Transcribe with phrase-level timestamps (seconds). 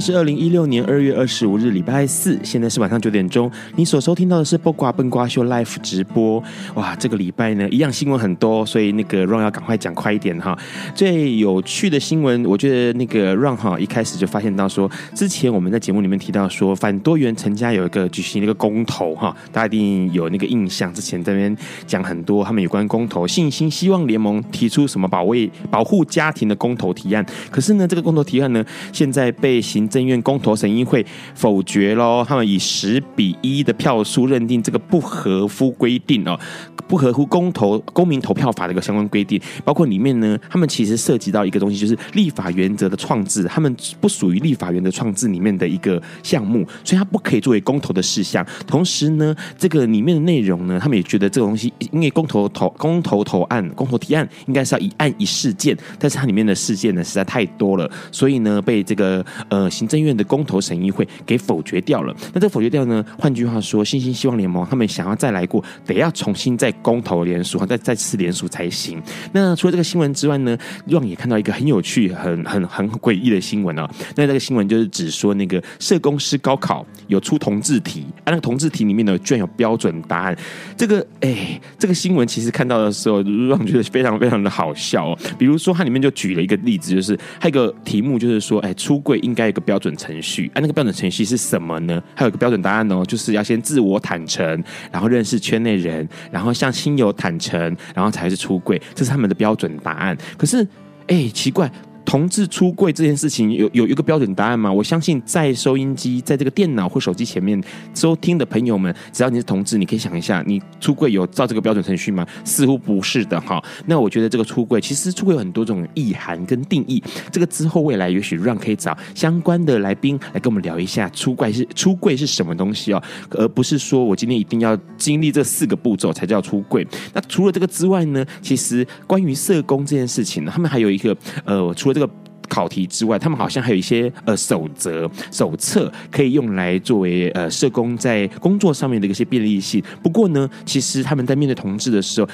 [0.00, 3.50] 是二零一六年二月二十五日，礼拜四，现在是晚上九点钟。
[3.74, 6.40] 你所收听到的是不瓜笨瓜秀 Live 直播。
[6.74, 10.56] 哇，这个礼拜呢，一样新闻很多，所以那个 Ron 要赶快讲快一点哈。
[10.94, 20.94] 最有趣的新闻，我觉得那个 Ron 哈一开始就发现到说，之前我们在节目里面提到说，反多元成家有一个举行一个公投哈，大家一定有那个印象。
[20.94, 27.88] 之前这边讲很多他们有关公投，信心希望联盟提出什么保卫保护家庭的公投提案，可是呢。
[27.88, 28.62] 这个公投提案呢，
[28.92, 32.24] 现在被行政院公投审议会否决喽。
[32.26, 36.38] 他们以十比一的票数认定这个不合乎规定哦，
[36.86, 39.40] 不合乎公投公民投票法的一个相关规定。
[39.64, 48.46] 包括里面呢，他们其实涉及到一个东西，就是立法原则的创制，他们不属于立法原则创制里面的一个项目，所以它不可以作为公投的事项。
[48.66, 57.90] 同时呢，这个里面的内容呢，他们也觉得这个东西，因为公投投公投投案公投提案应该是要一案一事件，但是它里面的事件呢实在太多了。
[58.10, 62.14] 所以呢，被这个呃行政院的公投审议会给否决掉了。
[62.32, 63.04] 那这否决掉呢？
[63.16, 69.00] 换句话说，新兴希望联盟他们想要再来过，得要重新再公投联署，再再次联署才行。
[69.32, 73.88] 那除了这个新闻之外呢，让也看到一个很有趣、很很很诡异的新闻啊。
[74.16, 80.36] 那这个新闻就是指说，那个社工师高考有出同志题，啊，那个同志题里面呢，居然有标准答案。
[80.76, 85.18] 这个哎，这个新闻其实看到的时候，让觉得非常非常的好笑哦。
[85.38, 87.74] 比如说，它里面就举了一个例子，就是还有一个。
[87.84, 92.02] 题目就是说，哎，出柜应该标准程序，啊，那个标准程序是什么呢？
[92.14, 97.60] 还有一个标准答案哦，就是要先自我坦诚，然后认识圈内人，然后向亲友坦诚，
[97.94, 100.16] 然后才是出柜，这是他们的标准答案。
[100.36, 100.66] 可是，
[101.06, 101.70] 哎，奇怪。
[102.08, 104.72] 同志出柜这件事情有有一个标准答案吗？
[104.72, 107.62] 我相信在收音机、在这个电脑或手机前面
[107.94, 112.26] 收听的朋友们，只要你是同志，你可以想一下，你出柜有照这个标准程序吗？
[112.46, 113.62] 似乎不是的哈。
[113.84, 117.02] 那我觉得这个出柜，其实出柜有很多种意涵跟定义。
[117.30, 123.02] 这个之后未来也许让可以找相关的来宾来跟我们聊一下出柜是出柜是什么东西哦，
[123.32, 126.86] 而不是说我今天一定要经历这四个步骤才叫出柜。
[127.12, 131.14] 那除了这个之外呢，其实关于社工这件事情呢，他们还有一个
[131.44, 132.12] 呃，除了这个。
[132.48, 139.82] 考题之外，他们好像还有一些呃守则手册，可以用来作为呃社工在工作上面的一些便利性。
[140.02, 142.28] 不过呢，其实他们在面对同志的时候。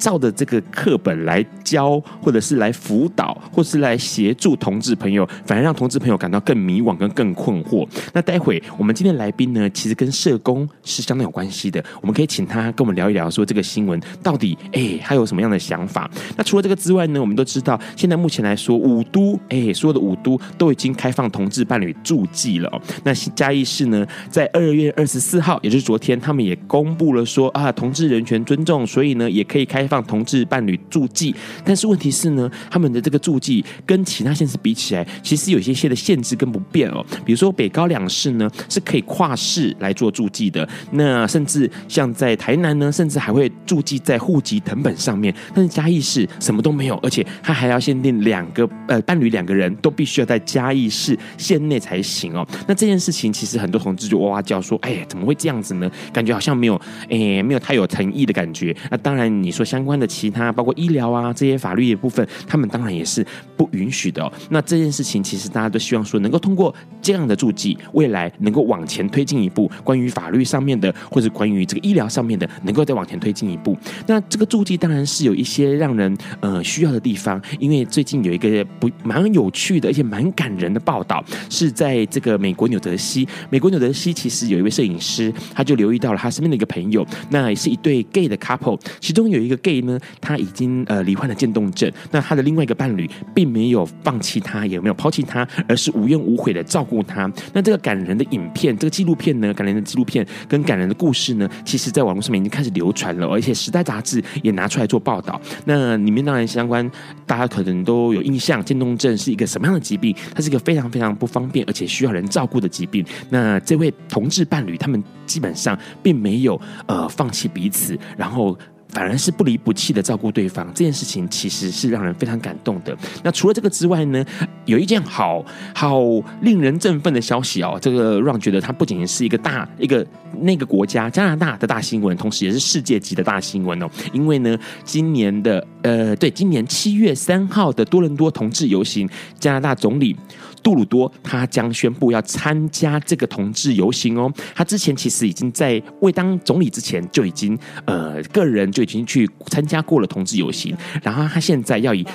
[0.00, 7.86] 照着这个课本来教，或者是来辅导，或是来协助同志朋友，反而让同志朋友感到更迷惘跟更困惑。
[8.14, 16.10] 那待会我们今天来宾呢，其实跟社工是相当有关系的，我们可以请他跟我们聊一聊，说这个新闻到底哎，他有什么样的想法？
[16.34, 22.82] 那除了这个之外呢，我们都知道，现在目前来说，五都哎，所有的五都都已经开放同志伴侣注记了。
[23.04, 29.89] 那嘉义市呢，在二月二十四号，也就是昨天，他们也公布了说啊，同志人权尊重，所以呢，也可以开。
[29.90, 31.34] 放同志伴侣注记，
[31.64, 37.04] 但是问题是呢，他们的这个注记跟其他县市比起来，其实有一些些的限制跟不便哦。
[37.24, 45.34] 比如说北高两市呢是可以跨市来做注记的，那甚至像在台南呢，甚至还会注记在户籍謄本上面。
[45.52, 52.46] 但是嘉义市什么都没有，而且他还要限定两个呃伴侣两个人都必须要在嘉义市县内才行哦。
[52.68, 55.90] 那这件事情其实很多同志就哇哇叫说：“哎呀，怎么会这样子呢？
[56.12, 59.79] 感觉好像没有哎没有太有诚意的感觉。”那当然你说像。
[59.80, 64.30] 相关的其他包括医疗啊这些法律的部分，他们当然也是不允许的。
[64.50, 73.74] 那这件事情其实大家都希望说，能够通过这样的注记，未来能够往前推进一步，关于法律上面的，或者关于这个医疗上面的，能够再往前推进一步。
[74.06, 83.26] 那这个注记当然是有一些让人呃需要的地方，因为最近有一个不蛮有趣的，而且蛮感人的报道，是在这个美国纽泽西。
[83.48, 89.69] 美国纽泽西其实有一位摄影师，他就留意到了他身边的一个朋友，那也是一对 gay 的 couple，其中有一个 gay。
[89.70, 97.30] Gay 呢，他已经呃罹患了渐冻症，那他的另外一个伴侣并没有放弃他，也没有抛弃他，而是无怨无悔的照顾他。
[97.52, 105.40] 那这个感人的影片，这个纪录片呢，感人的纪录片跟感人的故事呢，其实在网络上面已经开始流传了，而且《时代》杂志也拿出来做报道。
[105.64, 106.88] 那里面当然相关，
[107.26, 110.14] 大家可能都有印象，渐冻症是一个什么样的疾病？
[110.34, 113.04] 它是一个非常非常不方便，而且需要人照顾的疾病。
[113.28, 118.56] 那这位同志伴侣，他们基本上并没有呃放弃彼此，然后。
[118.92, 122.96] 反而是不离不弃的照顾对方，这件事情其实是让人非常感动的。
[123.22, 124.24] 那除了这个之外呢，
[124.64, 125.44] 有一件好
[125.74, 126.00] 好
[126.42, 130.06] 令人振奋的消息哦，这个让觉得它不仅仅是一个大一个
[130.40, 133.88] 那个国家加拿大的大新闻，同时也是世界级的大新闻哦。
[134.12, 139.08] 因为呢，今年的呃，对，今年七月三号的多伦多同志游行，
[139.38, 140.16] 加拿大总理。
[140.62, 144.32] 杜鲁多他将宣布要参加这个同志游行哦。
[144.54, 152.06] 他之前其实已经在未当总理之前就已经呃个人就已经去参加过了同志游行，然后他现在要以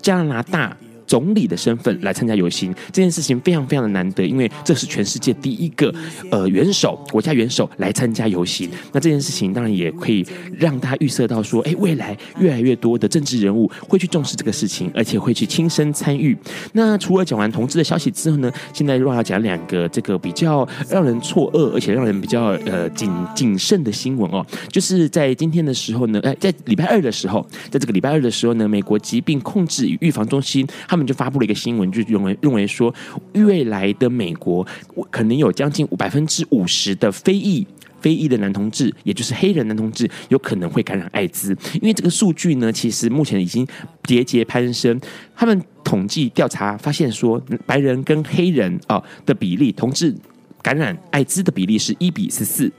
[0.00, 0.76] 加拿大。
[1.12, 5.94] 总理的身份来参加游行这件事情非常非常的难得，因为这是全世界第一个
[6.30, 8.70] 呃元首国家元首来参加游行。
[8.92, 10.26] 那这件事情当然也可以
[10.58, 16.34] 让他预测到说，哎，未来越来越多的政治人物会去重视这个事情，而且会去亲身参与。
[16.72, 31.01] 那除了讲完同志的消息之后呢，现在又要讲两个这个比较让人错愕，而且让人比较呃谨谨慎的新闻哦，就是在今天的时候呢，哎，在礼拜二的时候，在这个礼拜二的时候呢，美国疾病控制与预防中心他们。
[31.06, 32.94] 就发布了一个新闻，就认为认为说，
[33.34, 34.66] 未来的美国
[35.10, 37.66] 可能有将近百分之五十的非裔
[38.00, 41.56] 非裔的男同志，也就是黑人男同志，有可能会感染艾滋。
[41.74, 43.66] 因为这个数据呢，其实目前已经
[44.04, 45.00] 节节攀升。
[45.36, 50.14] 他们统计调查发现说，白人跟黑人啊的比例，同志
[50.60, 52.70] 感染艾滋的比例是一比十四。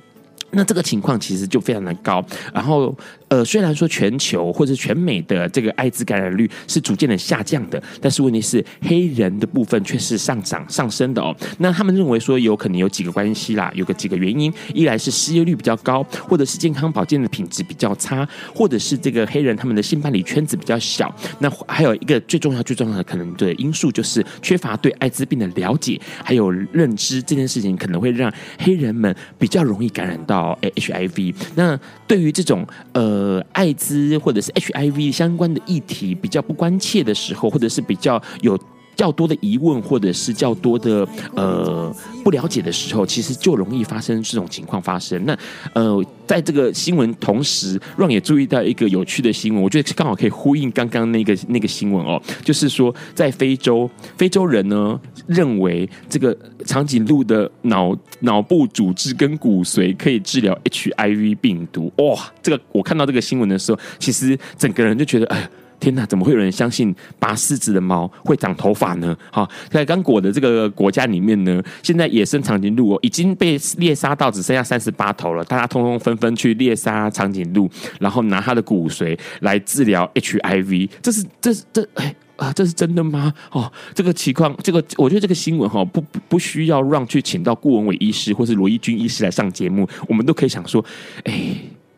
[0.55, 2.23] 那这个情况其实就非常的高，
[2.53, 2.95] 然后
[3.33, 11.35] 呃，虽然说全球或者全美的这个艾滋感染率是逐渐的下降的，但是问题是黑人的部分却是上涨上升的哦。
[11.57, 21.12] 那他们认为说有可能有几个关系啦，有个几个原因，一来是失业率比较高，或者是健康保健的品质比较差，或者是这个黑人他们的性伴侣圈子比较小。
[21.39, 30.56] 那还有一个最重要最重要的可能的因素就是缺乏对艾滋病的了解还有认知，这件事情可能会让黑人们比较容易感染到。
[30.75, 38.57] HIV，那对于这种呃艾滋或者是 HIV 相关的议题比较不关切的时候，或者是比较有
[38.95, 41.93] 较多的疑问，或者是较多的呃
[42.23, 45.23] 不了解的时候，其实就容易发生这种情况发生。
[45.25, 45.37] 那
[45.73, 56.35] 呃，在这个新闻同时，让也注意到一个有趣的新闻，我觉得刚好可以呼应刚刚那个那个新闻哦，就是说在非洲，非洲人呢认为这个
[56.65, 61.91] 长颈鹿的脑脑部组织跟骨髓可以治疗 HIV 病毒。
[61.97, 65.49] 哇，这个我看到这个新闻的时候，其实整个人就觉得哎。
[65.83, 69.13] 天哪，怎么会有人相信拔狮子的毛会长头发呢？
[69.30, 77.69] 哈，在刚果的这个国家里面呢，现在野生长颈鹿哦已经被猎杀到只剩下三十八头了，大家通通纷纷去猎杀长颈鹿，
[78.00, 80.89] 然后拿它的骨髓来治疗 HIV。
[81.01, 83.33] 这是这是这哎啊，这是真的吗？
[83.51, 90.81] 哦，这个情况，这个我觉得这个新闻哈不不不需要让去请到顾文伟医师或是罗一军医师来上节目，我们都可以想说，
[91.25, 91.57] 哎，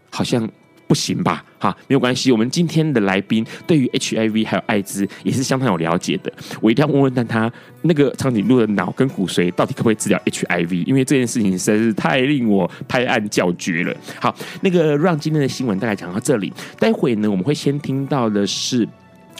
[0.10, 0.50] 好像。
[0.88, 1.44] 不行吧？
[1.58, 2.32] 哈，没有关系。
[2.32, 6.32] 我们今天的来宾对于 HIV 还有艾滋也是相当有了解的。
[6.62, 7.52] 我一定要问问但他，
[7.82, 10.86] 那个长颈鹿的脑跟骨髓到底可不可以治疗 HIV？
[10.86, 13.95] 因为这件事情实在是太令我拍案叫绝了。
[14.19, 16.52] 好，那个让今天的新闻大概讲到这里。
[16.80, 18.88] 待会呢，我们会先听到的是。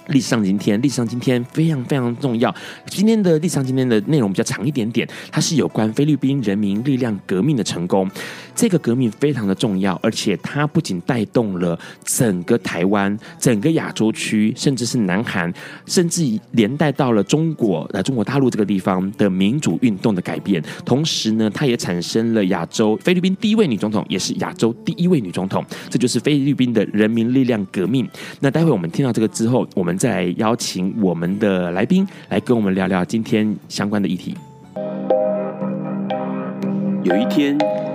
[0.10, 2.54] 历史上今天，历史上今天非常非常重要。
[2.86, 8.08] 今天的历史上今天的内容比较长一点点，它是有关菲律宾人民力量革命的成功。
[8.56, 15.52] 这个革命非常的重要，而且它不仅带动了整个台湾、整个亚洲区，甚至是南韩，
[15.86, 20.64] 甚至连带到了中国呃中国大陆这个地方的民主运动的改变。
[20.86, 25.66] 同时呢，它也产生了亚洲菲律宾第一位女总统，也是亚洲第一位女总统。
[25.90, 28.08] 这就是菲律宾的人民力量革命。
[28.40, 29.96] 那待会我们听到这个之后，我们。
[29.96, 34.36] 再邀请我们的来宾来跟我们聊聊今天相关的议题。
[37.02, 37.58] 有一天，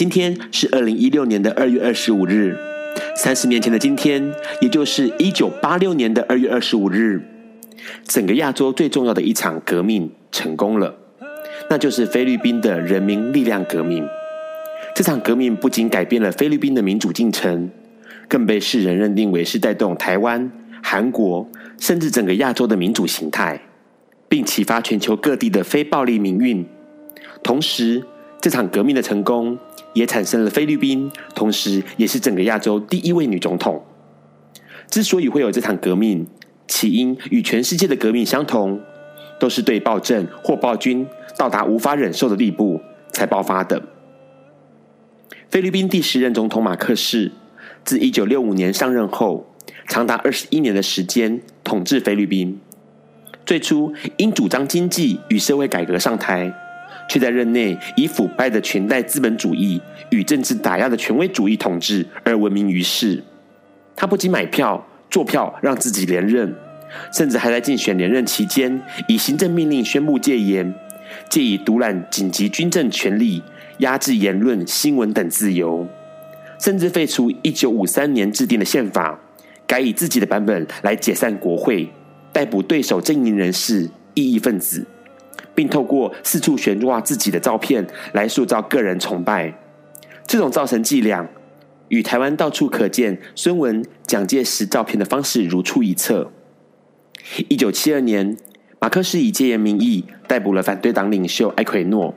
[0.00, 2.56] 今天是二零一六年的二月二十五日，
[3.14, 7.20] 三十年前的今天，也就是一九八六年的二月二十五日，
[8.04, 10.96] 整个亚洲最重要的一场革命成功了，
[11.68, 14.02] 那就是菲律宾的人民力量革命。
[14.94, 17.70] 这场革命不仅改变了菲律宾的民主进程，
[18.26, 20.50] 更被世人认定为是带动台湾、
[20.82, 21.46] 韩国
[21.78, 23.60] 甚至整个亚洲的民主形态，
[24.30, 26.64] 并启发全球各地的非暴力民运。
[27.42, 28.02] 同时，
[28.40, 29.58] 这场革命的成功，
[29.92, 33.84] 也产生了菲律宾，同时也是整个亚洲第一位女总统。
[34.88, 36.26] 之所以会有这场革命，
[36.66, 38.80] 起因与全世界的革命相同，
[39.38, 41.06] 都是对暴政或暴君
[41.38, 42.80] 到达无法忍受的地步
[43.12, 43.82] 才爆发的。
[45.48, 47.32] 菲律宾第十任总统马克士
[47.84, 49.46] 自一九六五年上任后，
[49.88, 52.60] 长达二十一年的时间统治菲律宾。
[53.46, 56.52] 最初因主张经济与社会改革上台。
[57.10, 63.20] 却在任内以腐败的裙带资本主义与政治打压的权威主义统治而闻名于世。
[63.96, 66.54] 他不仅买票做票让自己连任，
[67.12, 70.72] 甚至还在竞选连任期间以行政命令宣布戒严，
[71.28, 73.42] 借以独揽紧急军政权力，
[73.78, 75.88] 压制言论、新闻等自由，
[76.60, 79.18] 甚至废除一九五三年制定的宪法，
[79.66, 81.90] 改以自己的版本来解散国会，
[82.32, 84.86] 逮捕对手阵营人士、异议分子。
[85.54, 89.52] 并透过四处悬挂自己的照片来塑造个人崇拜，
[90.26, 91.28] 这种造神伎俩
[91.88, 96.30] 与台湾到处可见孙文、蒋介石照片的方式如出一辙。
[97.48, 98.36] 一九七二年，
[98.80, 102.14] 马克士以戒严名义逮捕了反对党领袖艾奎诺，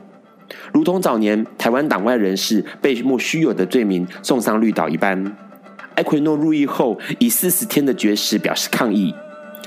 [0.74, 5.36] 如同早年台湾党外人士被莫须有的罪名送上绿岛一般。
[5.96, 9.14] 艾奎诺入狱后以四十天的绝食表示抗议，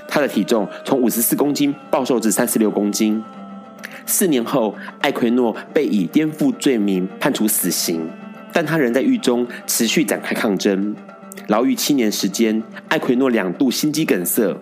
[0.09, 3.23] 他的体重从五十四公斤暴瘦至三十六公斤。
[4.07, 8.09] 四年后，艾奎诺被以颠覆罪名判处死刑，
[8.53, 10.95] 但他仍在狱中持续展开抗争。
[11.49, 14.57] 牢狱七年时间，艾奎诺两度心肌梗塞，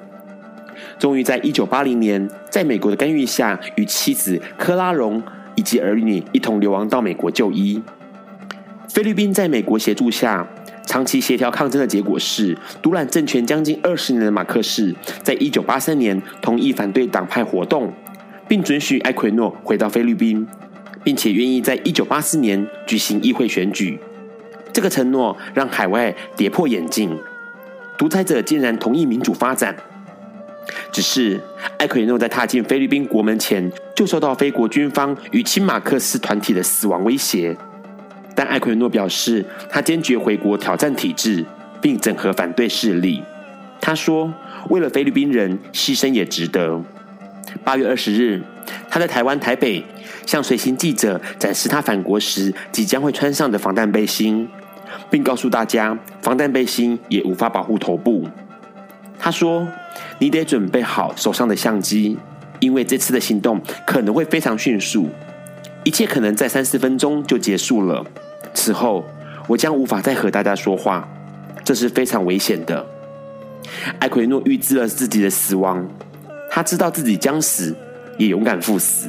[0.99, 5.23] 终于在一九八零年，在美国的干预下，与妻子科拉荣
[5.55, 7.83] 以及儿女一同流亡到美国就医。
[8.89, 10.47] 菲律宾在美国协助下，
[10.87, 17.93] 长期协调抗争的结果是，独揽政权将近二十年的马克士，在一九八三年同意反对党派活动。
[18.49, 20.47] 并准许艾奎诺回到菲律宾，
[21.03, 23.99] 并且愿意在一九八四年举行议会选举。
[24.73, 27.19] 这个承诺让海外跌破眼镜，
[27.97, 29.77] 独裁者竟然同意民主发展。
[30.91, 31.41] 只是
[31.79, 37.57] 艾奎诺在踏进菲律宾国门前，就受到菲国军方与亲马克斯团体的死亡威胁。
[38.35, 41.45] 但艾奎诺表示，他坚决回国挑战体制，
[41.81, 43.23] 并整合反对势力。
[43.81, 44.33] 他说
[44.71, 46.83] ：“为了菲律宾人，牺牲也值得。”
[47.65, 48.43] 八月二十日，
[48.91, 49.83] 他在台湾台北
[50.27, 54.47] 向随行记者展示他返国时即将会穿上的防弹背心，
[55.11, 58.29] 并告诉大家，防弹背心也无法保护头部。
[59.19, 59.67] 他说
[60.21, 62.19] ：“你得准备好手上的相机，
[62.61, 65.09] 因为这次的行动可能会非常迅速，
[65.85, 68.05] 一切可能在三四分钟就结束了。
[68.53, 69.03] 此后，
[69.47, 71.09] 我将无法再和大家说话，
[71.65, 72.85] 这是非常危险的。”
[73.99, 75.89] 艾奎诺预知了自己的死亡。
[76.55, 77.75] 他知道自己将死，
[78.17, 79.09] 也勇敢赴死。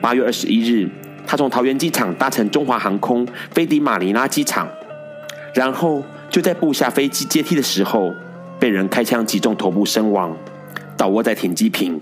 [0.00, 0.88] 八月二十一日，
[1.26, 4.68] 他从桃园机场搭乘中华航空飞抵马尼拉机场，
[5.52, 8.14] 然后就在步下飞机阶梯的时候，
[8.60, 10.36] 被人开枪击中头部身亡，
[10.96, 12.00] 倒卧在停机坪。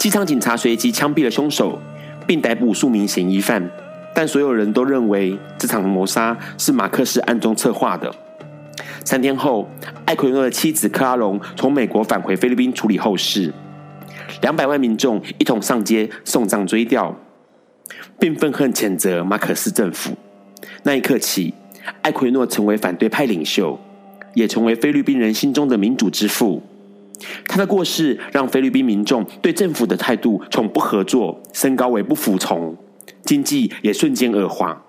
[0.00, 1.80] 机场警察随即枪毙了凶手，
[2.26, 3.70] 并逮捕数名嫌疑犯。
[4.12, 8.12] 但所有人都认为这场谋杀是马克思暗中策划的。
[9.06, 9.68] 三天后，
[10.04, 13.54] 艾奎诺的妻子克拉隆从美国返回菲律宾处理后事。
[14.42, 17.14] 两百万民众一同上街送葬追悼，
[18.18, 20.10] 并愤恨谴责马可斯政府。
[20.82, 21.54] 那一刻起，
[22.02, 23.78] 艾奎诺成为反对派领袖，
[24.34, 26.60] 也成为菲律宾人心中的民主之父。
[27.46, 32.76] 他的过世让菲律宾民众对政府的态度从不合作升高为不服从，
[33.22, 34.82] 经济也瞬间恶化。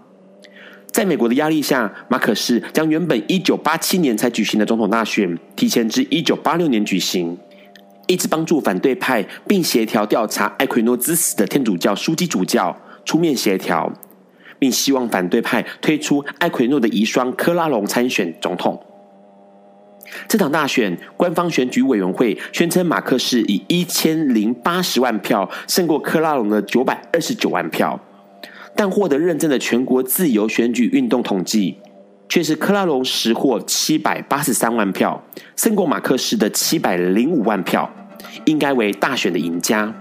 [0.91, 7.37] 在美国的压力下，马可士将原本一九八七年才举行的总统大选提前至一九八六年举行，
[8.07, 12.75] 一直帮助反对派并协调调查艾奎诺之死的天主教枢机主教
[13.05, 13.93] 出面协调，
[14.57, 18.81] 并希望反对派推出艾奎诺的遗孀科拉隆参选总统。
[20.27, 27.99] 这场大选，官方选举委员会宣称马可士以一千零八十万票胜过科拉隆的九百二十九万票。
[28.77, 31.75] 但获得认证的全国自由选举运动统计，
[32.29, 35.21] 却是克拉隆实获七百八十三万票，
[35.57, 37.91] 胜过马克思的七百零五万票，
[38.45, 39.93] 应该为大选的赢家。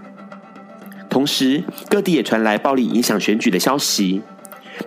[1.08, 4.22] 同时，各地也传来暴力影响选举的消息。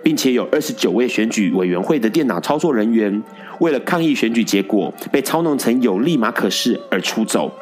[0.04, 3.22] 并且有二十九位选举委员会的电脑操作人员，
[3.58, 7.52] 为了抗议选举结果被操弄成有利马可仕而出走。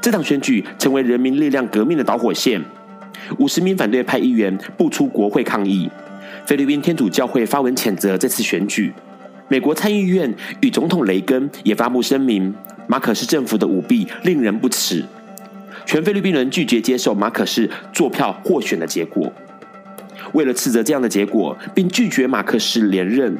[0.00, 2.60] 这场选举成为人民力量革命的导火线，
[3.38, 5.90] 五十名反对派议员不出国会抗议。
[6.46, 8.92] 菲律宾天主教会发文谴责这次选举。
[9.48, 12.54] 美国参议院与总统雷根也发布声明，
[12.86, 15.04] 马可仕政府的舞弊令人不齿。
[15.86, 19.30] 全菲律宾人拒绝接受马可仕作票获选的结果。
[20.32, 23.36] 为了斥责这样的结果，并拒绝马可仕连任，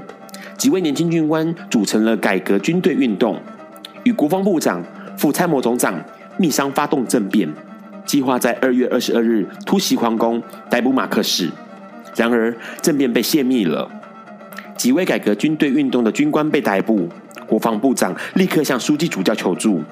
[0.58, 3.40] 几位年轻军官组成了改革军队运动，
[4.02, 4.84] 与国防部长、
[5.16, 5.98] 副参谋总长
[6.36, 7.48] 密商发动政变，
[8.14, 10.40] 计划在二月二十二日突袭皇宫，
[10.70, 11.50] 逮捕马可仕。
[12.14, 13.90] 然而，政变被泄密了，
[14.76, 17.08] 几位改革军队运动的军官被逮捕，
[17.44, 19.82] 国防部长立刻向书记主教求助。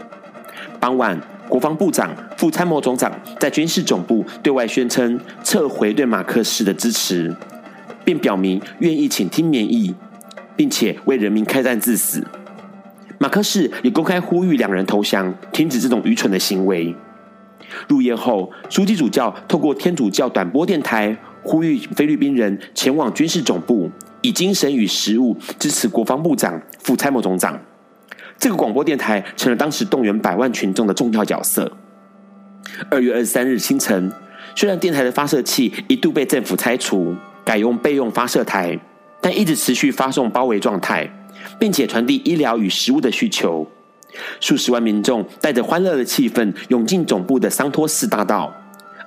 [0.79, 3.11] 傍晚，国防部长、副参谋总长
[3.41, 7.35] 在军事总部对外宣称撤回对马可仕的支持，
[8.05, 9.93] 并表明愿意倾听民意，
[10.55, 12.25] 并且为人民开战致死。
[13.19, 16.95] 马可仕也公开呼吁两人投降，停止这种愚蠢的行为。
[17.88, 27.59] 入夜后，书记主教透过天主教短波电台呼吁菲律宾人前往军事总部，以精神与食物支持国防部长、副参谋总长。
[28.38, 31.71] 这个广播电台成了当时动员百万群众的重要角色。
[32.91, 34.11] 二月二十三日清晨，
[34.55, 37.14] 虽然电台的发射器一度被政府拆除，
[37.45, 38.79] 改用备用发射台，
[39.21, 41.09] 但一直持续发送包围状态，
[41.59, 43.69] 并且传递医疗与食物的需求。
[44.40, 48.54] 数十万民众带着欢乐的气氛涌进总部的桑托斯大道，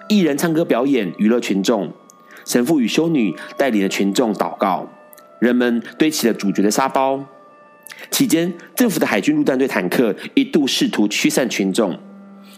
[0.09, 1.91] 艺人唱歌表演娱乐群众，
[2.45, 4.89] 神父与修女带领着群众祷告，
[5.39, 7.25] 人们堆起了主角的沙包。
[8.09, 11.97] 期间，政府的海军陆战队坦克一度试图驱散群众，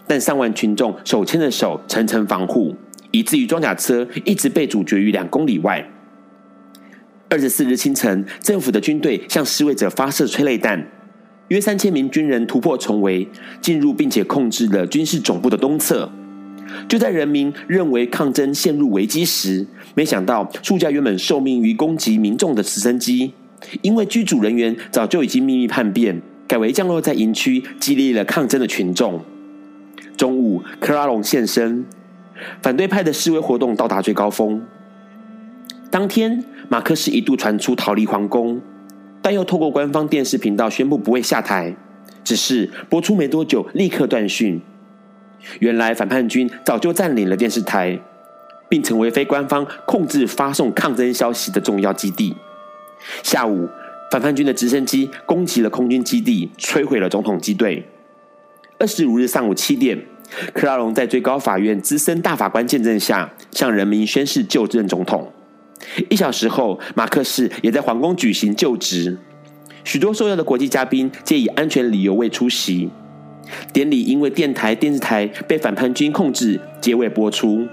[0.06, 2.74] 但上万群众手牵着手层层防护，
[3.10, 5.86] 以至于装甲车一直被阻绝于两公里外。
[7.28, 10.88] 二十四日清晨，政府的军队向示威者发射催泪弹，
[11.48, 13.28] 约三千名军人突破重围，
[13.60, 16.10] 进入并且控制了军事总部的东侧。
[16.86, 23.32] 就在人民认为抗争陷入危机时，没想到数架原本受命于攻击民众的直升机。
[23.82, 29.20] 因为机组人员早就已经秘密叛变，改为降落在营区，激励了抗争的群众。
[30.16, 31.84] 中午，克拉隆现身，
[32.62, 34.62] 反对派的示威活动到达最高峰。
[35.90, 38.60] 当天，马克思一度传出逃离皇宫，
[39.20, 41.74] 但又透过官方电视频道宣布不会下台，
[42.24, 44.60] 只是播出没多久立刻断讯。
[45.60, 48.00] 原来反叛军早就占领了电视台，
[48.68, 52.34] 并成为非官方控制发送抗争消息的重要基地。
[53.22, 53.68] 下午，
[54.10, 57.86] 反叛军的直升机攻击了空军基地，摧毁了总统机队。
[58.78, 59.98] 二十五日上午七点，
[60.52, 65.32] 克拉隆在最高法院资深大法官见证下，向人民宣誓就任总统。
[66.08, 69.18] 一小时后，马可仕也在皇宫举行就职。
[69.84, 72.90] 许多受邀的国际嘉宾皆以安全理由未出席。
[73.72, 77.66] 典礼因为电台、电视台被反叛军控制，皆未播出。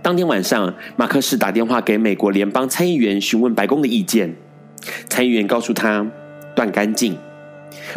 [0.00, 4.34] 当天晚上，马可仕打电话给美国联邦参议员询问白宫的意见。
[5.08, 6.10] 参议员告诉他
[6.54, 7.16] 断干净。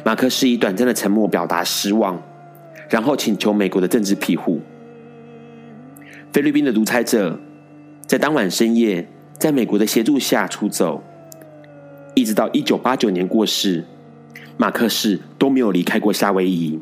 [0.03, 2.21] 马可仕以短暂的沉默表达失望，
[2.89, 4.61] 然后请求美国的政治庇护。
[6.33, 7.39] 菲律宾的独裁者
[8.07, 9.05] 在当晚深夜，
[9.37, 11.03] 在美国的协助下出走，
[12.15, 13.83] 一直到一九八九年过世，
[14.55, 16.79] 马可仕都没有离开过夏威夷。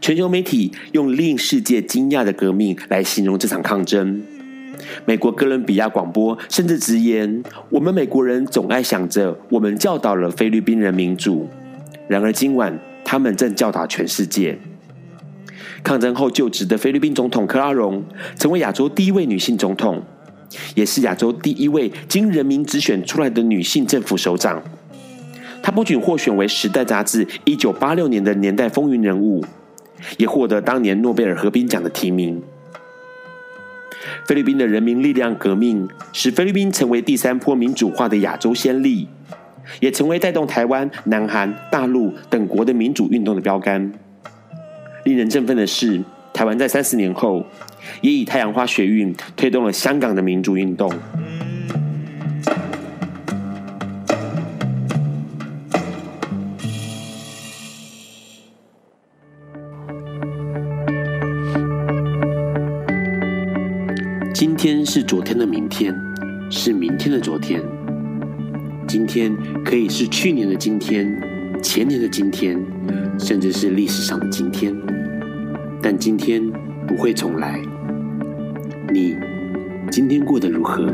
[0.00, 4.20] 全球媒体用令世界惊讶的革命来形容这场抗争。
[5.04, 11.48] 美国哥伦比亚广播甚至直言：“我们美国人总爱想着我们教导了菲律宾人民主，
[12.08, 14.58] 然而今晚他们正教导全世界。”
[15.82, 18.02] 抗争后就职的菲律宾总统克拉荣
[18.36, 20.02] 成为亚洲第一位女性总统，
[20.74, 24.62] 也是亚洲第一位经人民直选出来的女性政府首长。
[25.62, 29.44] 她不仅获选为《时代》杂志一九八六年的年代风云人物。
[30.16, 32.42] 也获得当年诺贝尔和平奖的提名。
[34.24, 39.08] 菲律宾的人民力量革命使菲律宾成为第三波民主化的亚洲先例，
[39.78, 43.92] 也成为带动台湾、南韩、大陆等国的民主运动的标杆。
[45.04, 47.44] 令人振奋的是，台湾在三十年后，
[48.00, 50.92] 也以太阳花学运推动了香港的民主运动。
[64.34, 65.94] 今天是昨天的明天，
[66.50, 67.62] 是明天的昨天。
[68.86, 69.34] 今天
[69.64, 71.06] 可以是去年的今天，
[71.62, 72.58] 前年的今天，
[73.22, 74.74] 甚至是历史上的今天。
[75.82, 76.42] 但今天
[76.86, 77.60] 不会重来。
[78.92, 79.16] 你
[79.90, 80.86] 今天过得如何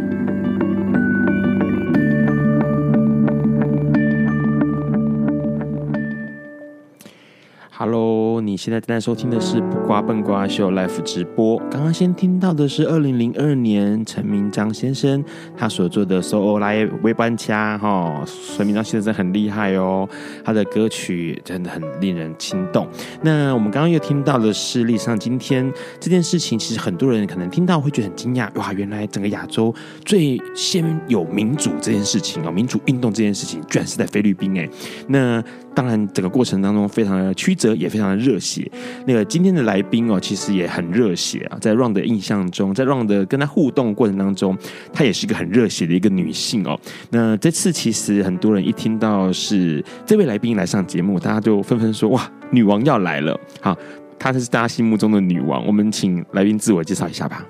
[7.70, 11.58] ？Hello 你现在正在收听的是《不瓜笨瓜秀》Live 直播。
[11.70, 15.24] 刚刚先听到的是二零零二年陈明章先生
[15.56, 17.38] 他所做的《So All I We Want》
[17.78, 18.24] 哈，
[18.56, 20.08] 陈明章先生很厉害哦，
[20.44, 22.86] 他的歌曲真的很令人心动。
[23.22, 34.68] 那我们刚刚又听到的是，历史上今天这件事情，其实很多人可能听到会觉得很惊讶，哇，原来整个亚洲最先有民主这件事情哦，民主运动这件事情，居然是在菲律宾哎，
[35.08, 35.42] 那。
[35.76, 38.66] 当然，整个过程当中非常的曲折，也非常的热血。
[39.06, 41.58] 那个今天的来宾哦，其实也很热血啊。
[41.60, 44.56] 在 Round 的印象中，在 Ron 的跟他互动过程当中，
[44.90, 46.80] 她也是一个很热血的一个女性哦。
[47.10, 53.76] 那这次其实很多人一听到是这位来宾来上节目，大家就纷纷说：“哇，女王要来了！”好，
[54.18, 55.66] 她才是大家心目中的女王。
[55.66, 57.44] 我们请来宾自我介绍一下吧。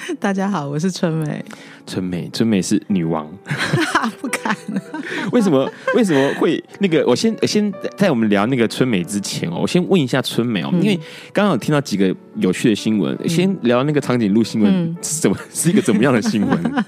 [0.20, 1.44] 大家好，我是春美。
[1.86, 3.30] 春美，春美是女王，
[4.20, 4.56] 不敢。
[5.32, 5.70] 为什么？
[5.94, 7.04] 为什么会那个？
[7.06, 10.96] 我先，我先在我们聊那个春美之前哦，我先问一下春美哦，嗯、因为
[11.32, 16.84] 刚刚有听到几个有趣的新闻，嗯、先聊那个长颈鹿新闻，嗯、是怎么是一个怎么样的新闻？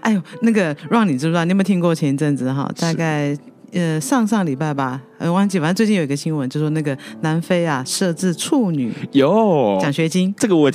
[0.00, 1.44] 哎呦，那个让你知不知道？
[1.44, 2.70] 你有没有听过前一阵子哈？
[2.78, 3.36] 大概。
[3.72, 10.70] 呃，上上礼拜吧，呃，忘记，反正最近有一个新闻，就说那个南非啊，设置处女有奖学金，这个我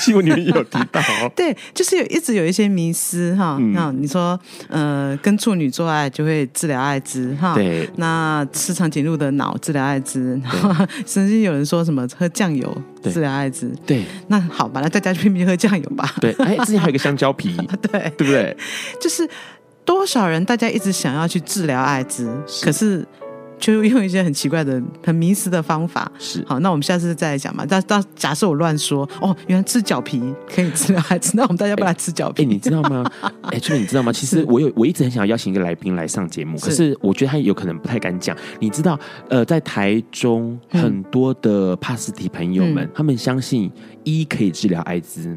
[0.00, 1.00] 新闻里面有提到。
[1.36, 7.54] 对，就是有一直有一些迷思哈，那、嗯、你说，呃，跟处女做爱就会治疗艾滋哈？
[7.54, 16.14] 对，那吃长颈鹿的脑治疗艾滋，然后甚至有人说什么喝酱油治疗艾滋，对，那好吧，那大家就拼命喝酱油吧。
[16.20, 17.54] 对，哎，之前还有一个香蕉皮，
[17.92, 18.56] 对，对不对？
[18.98, 19.28] 就是。
[19.90, 23.04] 多少人大家一直想要去治疗艾滋，是可是
[23.58, 26.10] 就用一些很奇怪的、很迷思的方法。
[26.16, 27.66] 是好，那我们下次再来讲嘛。
[27.68, 32.44] 但但假设我乱说哦，原来吃脚皮可以治疗艾滋， 那我们大家不来吃脚皮？
[32.44, 33.04] 哎、欸欸，你知道吗？
[33.42, 34.12] 哎， 春美，你知道吗？
[34.12, 38.36] 其实我有，我一直很想要邀请一个来宾来上节目，可是我觉得他有可能不太敢讲。
[38.60, 38.96] 你知道，
[39.28, 43.68] 呃，在台中很多的帕斯提朋友们，嗯、他们相信
[44.04, 45.36] 一可以治疗艾滋，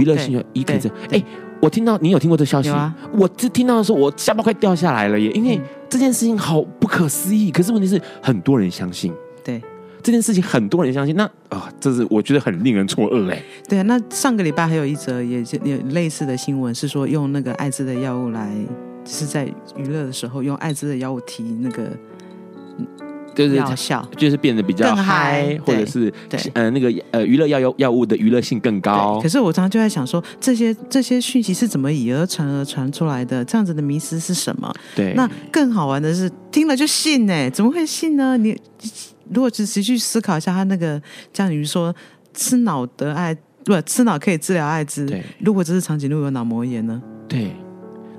[0.00, 0.90] 娱乐性一可以治。
[1.10, 1.22] 哎。
[1.64, 5.30] 我听到你有听过这消息，啊、我这听到的时候，我下巴快掉下来了耶！
[5.30, 9.10] 因为这件事情好不可思议，可是问题是很多人相信。
[9.42, 9.62] 对
[10.02, 13.42] 这件事情，很多人相信，那啊、哦，这是我觉得很令人错愕哎。
[13.66, 18.54] 对啊，那上个礼拜还有一则也也类似的新闻，是说用那个艾滋的药物来，
[19.06, 21.90] 是在娱乐的时候用艾滋的药物提那个。
[23.34, 29.20] 就是药效，就是变得比较嗨，或者是对呃那个呃娱乐药药药物的娱乐性更高。
[29.20, 33.44] 可是我常常就在想说，这些这些讯息是怎么以讹传讹传出来的？
[33.44, 34.72] 这样子的迷思是什么？
[34.94, 37.50] 对，那更好玩的是听了就信呢？
[37.50, 38.36] 怎么会信呢？
[38.36, 38.56] 你
[39.32, 41.00] 如果仔细去思考一下，他那个
[41.32, 41.94] 像比如说
[42.32, 45.06] 吃脑得艾，不吃脑可以治疗艾滋。
[45.06, 47.02] 对，如果这是长颈鹿有脑膜炎呢？
[47.28, 47.50] 对。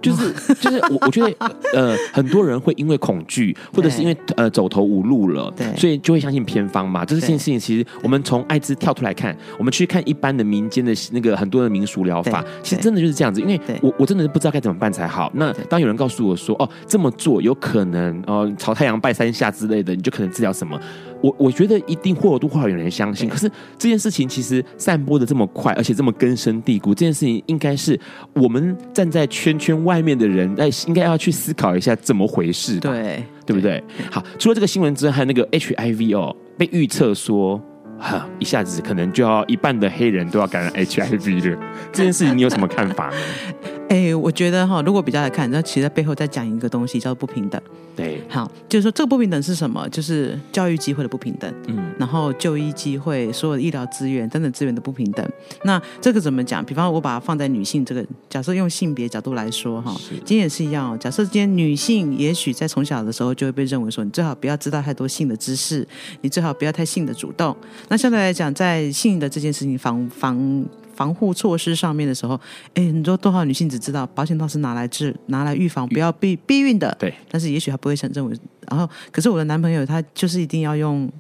[0.05, 1.33] 就是就是我我觉得
[1.73, 7.03] 呃很多人会因为恐惧或者是因为呃走投无路了，对，所以就会相信偏方嘛。
[7.03, 13.41] 这件事情其实我们从艾滋跳出来看，我们去看一般的民间的那个很多的民俗疗法，其实真的就是这样子。
[13.41, 15.31] 因为我我真的是不知道该怎么办才好。
[15.35, 20.79] 那当有人告诉我说哦这么做有可能哦朝太阳拜三下之类的，你就可能治疗什么。
[21.21, 27.99] 我我觉得一定或多或少有人相信，可是这件事情其实散播的这么快，而且这么根深蒂固，这件事情应该是
[28.33, 33.83] 我们站在圈圈外面的人，哎，应该要去思考一下怎么回事，对对不对？
[34.11, 37.61] 好，除了这个新闻之外，还有那个 HIV 哦，被预测说，
[37.99, 41.57] 哈，一下子可能就要一半的黑人都要感染 HIV 了。
[41.91, 43.15] 这件事情你有什么看法呢？
[43.87, 47.61] 哎，我觉得哈，如果比较来看，那其实在背后在讲一个东西，叫做不平等。
[47.95, 49.87] 对，好，就是说这个不平等是什么？
[49.89, 55.25] 就是教育机会的不平等，嗯，然后就医机会、所有的医疗资源等等资源的不平等。
[55.63, 56.65] 那这个怎么讲？
[56.65, 59.95] 比方我把它放在女性这个假设，用性别角度来说，哈，
[60.25, 60.97] 今天也是一样。
[60.99, 65.87] 假设今天女性也许在从小的时候就会被认为说，你最好不要知道太多性的知识，
[66.21, 67.55] 你最好不要太性的主动。
[67.87, 70.65] 那相对来讲，在性的这件事情防防。
[70.95, 72.39] 防护措施上面的时候，
[72.73, 77.13] 哎，你说多少女性只知道保险套是拿来治、拿来预防不要避避孕的，对。
[77.29, 78.35] 但是也许她不会想认为，
[78.69, 81.11] 然后可是我的男朋友他就是一定要用，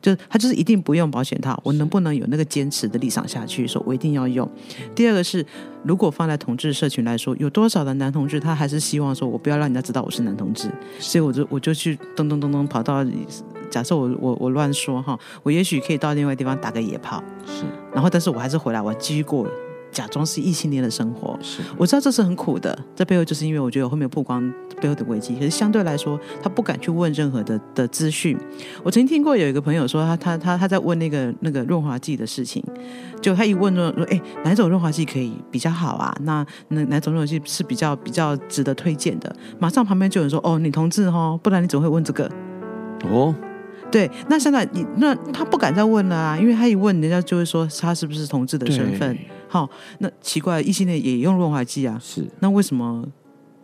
[0.00, 1.60] 就他就是一定不用保险套。
[1.64, 4.48] 我能不能有那个坚持的立场下去，说我一定要用？
[4.94, 5.44] 第二个是，
[5.82, 13.04] 如果放在同志社群来说，有多少的男同志他还是希望说我不要让人家知道我是男同志，所以我就我就去咚咚咚咚跑到。
[13.70, 19.46] 假设我我我乱说哈，我也许可以到另外地方打个野炮，是，然后但是我还是回来，我继续过
[19.90, 21.36] 假装是异性恋的生活。
[21.40, 25.34] 是，我知道这是很苦的，这背后就是因为我觉得我后面曝光背后的危机。
[25.34, 28.38] 可是相对来说，他不敢去问任何的的资讯。
[28.82, 32.62] 我曾经听过有一个朋友说他，他他他他在问那个那个润滑剂的事情，
[33.22, 36.14] 就他一问说说，哎，哪种润滑剂可以比较好啊？
[36.20, 39.34] 那那哪种润滑剂是比较比较值得推荐的？
[39.58, 42.30] 马上旁边就有人说，哦，女同志哦，不然你怎么会问这个？
[43.10, 43.34] 哦。
[43.90, 49.18] 对，那现在你那他不敢再问了啊，因为他一问，人家就会说他是不是同志的身份。
[49.48, 51.98] 好，那奇怪，异性恋也用润滑剂啊？
[52.02, 53.06] 是，那为什么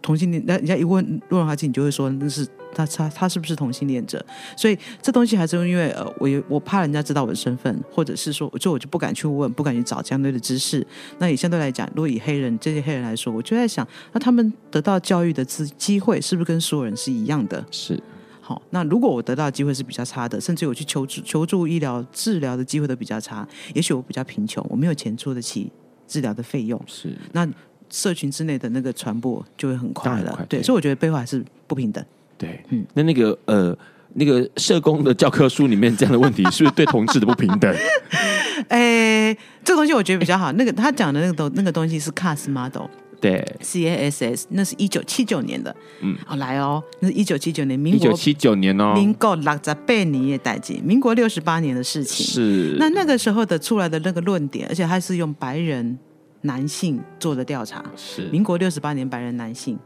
[0.01, 0.43] 同性恋？
[0.47, 2.47] 那人家一问润滑剂，你就会说那是。
[2.77, 4.27] 他他他是不是同性恋者？
[4.57, 10.85] 所以这东西还是因为呃，我我怕人家知道我的身份，或者是说，就我就不敢去问，不敢去找相对的知识。
[11.19, 17.65] 那也相对来讲，如果以黑人这些黑人来说，我就在想，那他们得到教育的机机会是不是跟所有人是一样的？
[17.71, 18.03] 是。
[18.47, 25.73] 好，那如果我得到的机会是比较差的，甚至我去求助求助医疗治疗的机会都比较差，也许我比较贫穷，我没有钱出得起
[26.07, 26.79] 治疗的费用。
[26.87, 27.17] 是。
[27.33, 27.49] 那
[27.89, 30.35] 社群之内的那个传播就会很快了。
[30.37, 32.05] 快对，所以我觉得背后还是不平等。
[32.37, 33.75] 对，嗯，那那个呃，
[34.13, 37.75] 那个社工的教科书里面这样的问题，是不是对同志的不平等？
[38.69, 40.53] 哎，这个东西我觉得比较好。
[40.53, 42.89] 那个他讲的那个东那个东西是 CAS model，
[43.25, 45.75] 对，C A S S，那是一九七九年的。
[46.01, 52.27] 嗯，哦来哦，那是一九七九年，民国一九七九年哦，民国六十八年的代志，民国六十八年的事情。
[52.27, 55.99] 是，那那个时候的出来的那个论点，而且他是用白人
[56.43, 57.83] 男性做的调查。
[57.97, 59.79] 是，民国六十八年白人男性。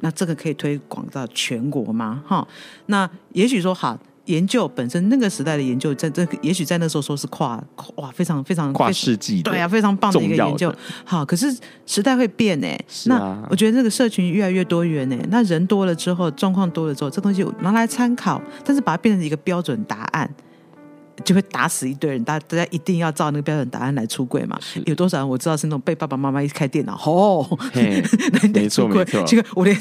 [0.00, 2.22] 那这个可以推广到全国吗？
[2.26, 2.46] 哈，
[2.86, 7.62] 那也许说好，研究本身那个时代的研究，在这也许在那时候说是跨
[7.96, 10.74] 哇，非常非常跨世纪，对啊，非常棒的一个研究。
[11.04, 11.54] 好，可是
[11.86, 20.28] 时代会变哎，啊、那我觉得这个社群越来越多元哎，那人多了之后，状况多了之后，这东西拿来参考，但是把它变成一个标准答案。
[21.24, 24.58] 就会打死一堆人，大家大家一定要照那个标准答案来出柜嘛？
[24.86, 28.02] 有多少人我知道是那种被爸爸妈妈一开电脑，哦，嘿
[28.52, 29.76] 没错没错，这个我连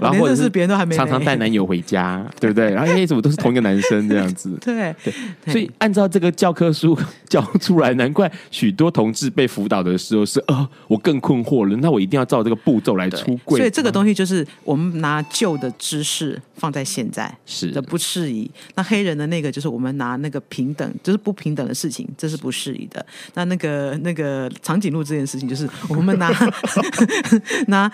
[0.00, 2.70] 我连认识别人都还没，常常带男友回家， 对不对？
[2.70, 4.50] 然后哎，怎么都是同一个男生这样子？
[4.60, 5.14] 对对，
[5.46, 11.76] 所以按照这个教科书教出来，难怪许多同志被辅导的时候是，呃，我更困惑了。
[11.76, 13.58] 那我一定要照这个步骤来出柜。
[13.58, 18.50] 所以这个东西就是我们拿旧的知识放在现在是的不适宜。
[18.74, 20.42] 那黑人的那个就是我们拿那个。
[20.58, 23.04] 平等就是不平等的事情，这是不适宜的。
[23.34, 26.28] 那那个那个长颈鹿这件事情，就是我们拿
[27.68, 27.90] 拿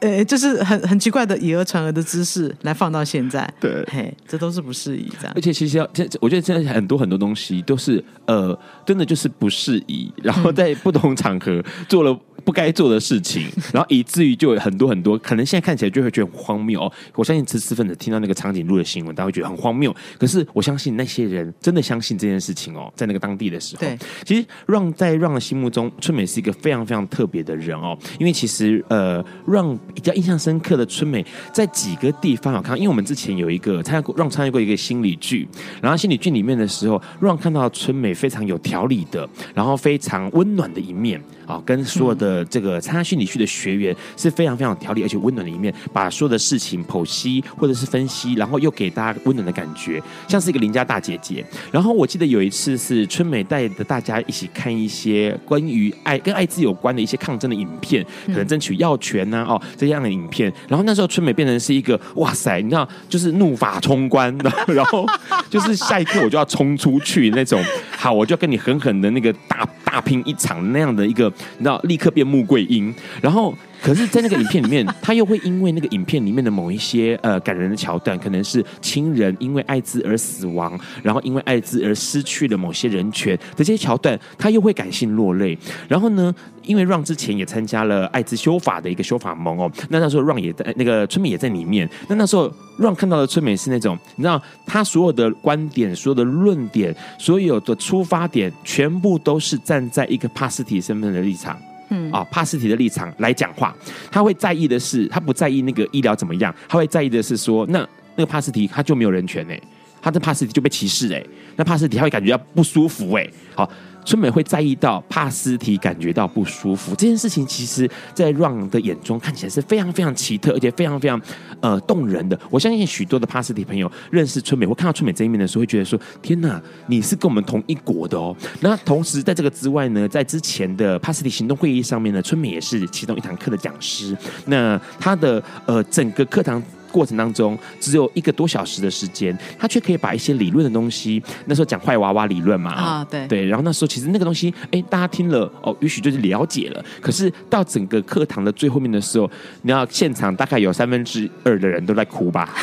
[0.00, 5.32] 呃呃，就是很很奇怪的以讹传讹的姿势来放到现在，对，嘿，这都是不适宜这样。
[5.36, 5.86] 而且其实要，
[6.20, 12.18] 我觉得现在很多很多东西都是呃，真的就是不适宜，然后在不同场合做了。
[12.42, 16.90] 不该做的事情， 然后以至于就有很多很多，可能现在看起来就会觉得很荒谬哦。
[17.14, 19.94] 我相信知识分子听到那个长颈鹿的新闻，大家会觉得很荒谬。
[20.18, 27.98] 可是我相信那些人真的相信这件事情哦，在那个当地的时候，对，其实让在让的心目中，春美是一个非常非常特别的人哦。
[28.18, 35.46] 因为其实呃，让比较印象深刻的春美，在几个地方好看，因为我们之前有一个参加过，让参加过一个心理剧，
[35.82, 42.30] 然后心理剧里面的时候，让看到春美非常有条理的，然后非常温暖的一面啊、哦，跟所有的。
[42.30, 51.44] 呃，这个参加心理剧的学员是非常非常有条理而且温暖的一面，把所有的事情剖析或者是分析，然后又给大家温暖的感觉，像是一个邻家大姐姐。
[51.72, 60.50] 然后我记得有一次是春美带着大家一起看一些关于爱跟艾滋有关的一些抗争的影片，可能争取药权呐、啊、哦这样的影片。
[60.66, 64.34] 然后那时候春美变成是一个哇塞，你知道就是怒发冲冠，
[64.66, 65.06] 然后
[65.50, 71.26] 就是下一刻我就要冲出去那种，好，我就要跟你狠狠的那个大大拼一场那样的一个，
[71.58, 72.26] 你知道立刻变。
[72.30, 85.58] 穆桂英，然后可是，在那个影片里面，他又会因为那个影片里面的某一些呃感人的桥段，可能是亲人因为艾滋而死亡，然后因为艾滋而失去了某些人权的这些桥段，他又会感性落泪。
[85.88, 91.88] 然后呢，因为让之前也参加了艾滋修法的一个修法盟哦，那那时候让也在，那个春美也在里面。
[92.08, 101.58] 那那时候让看到的春美是那种，你知道，他所有的观点、所有的论点、所有的出发点，全部都是站在一个帕斯提身份的立场。
[101.90, 103.74] 嗯啊，帕斯提的立场来讲话，
[104.10, 107.78] 他会在意的是，他不在意那个医疗怎么样，他会在意的是说，那
[108.16, 109.60] 那个帕斯提他就没有人权哎，
[110.00, 111.22] 他的帕斯提就被歧视哎，
[111.56, 113.70] 那帕斯提他会感觉到不舒服哎，好。
[114.04, 121.20] 春美会在意到帕斯提感觉到不舒服这件事情，其实，在 Ron 的眼中看起来是非常非常奇特，而且非常非常
[121.60, 122.38] 呃动人的。
[122.50, 134.16] 我相信许多的帕斯提朋友认识春美，或看到春美这一面的时候，会觉得说：“天哪，你是跟我们同一国的哦。”那同时，在这个之外呢，在之前的帕斯提行动会议上面呢，春美也是其中一堂课的讲师。
[134.46, 136.62] 那他的呃整个课堂。
[136.90, 146.84] 过程当中只有一个多小时的时间，他却可以把一些理论的东西，那时候讲坏娃娃理论嘛，啊对对，然后那时候其实那个东西，哎，大家听了哦，也许就是了解了。
[147.00, 149.30] 可是到整个课堂的最后面的时候，
[149.62, 152.54] 你要现场大概有三分之二的人都在哭吧？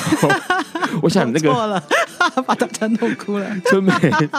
[1.01, 1.81] 我想那个
[2.45, 3.49] 把大家弄哭了。
[3.65, 3.93] 春美，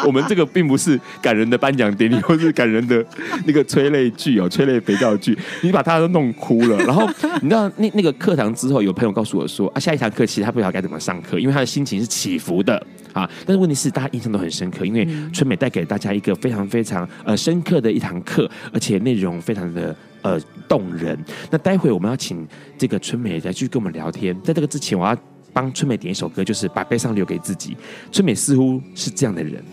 [0.07, 3.05] 我们这个并不是感人的颁奖典礼，或是感人的
[3.47, 6.77] 那个催泪剧哦，催泪肥皂剧， 你把大家都弄哭了。
[6.85, 7.09] 然后
[7.41, 9.81] 你知道那那个课堂之后，有朋友告诉我说啊。
[9.81, 12.75] 下一堂课其实他不知道该怎么上课，因为他的心情是起伏的。
[13.13, 13.29] 啊。
[13.47, 21.19] 但是问题是，大家印象都很深刻，因为春美带给大家一个非常非常呃深刻的一堂课，而且内容非常的呃动人。
[21.51, 22.47] 那待会我们要请
[22.77, 25.17] 这个春美来继续跟我们聊天，在这个之前，我要
[25.53, 27.77] 帮春美点一首歌，就是把悲伤留给自己。
[28.11, 29.63] 春美似乎是这样的人。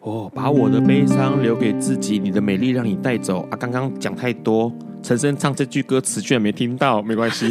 [0.00, 3.56] 哦，把我的悲伤留给自己，你的美丽让你带走啊！
[3.56, 4.70] 刚刚讲太多，
[5.02, 7.50] 陈生唱这句歌词居然没听到，没关系。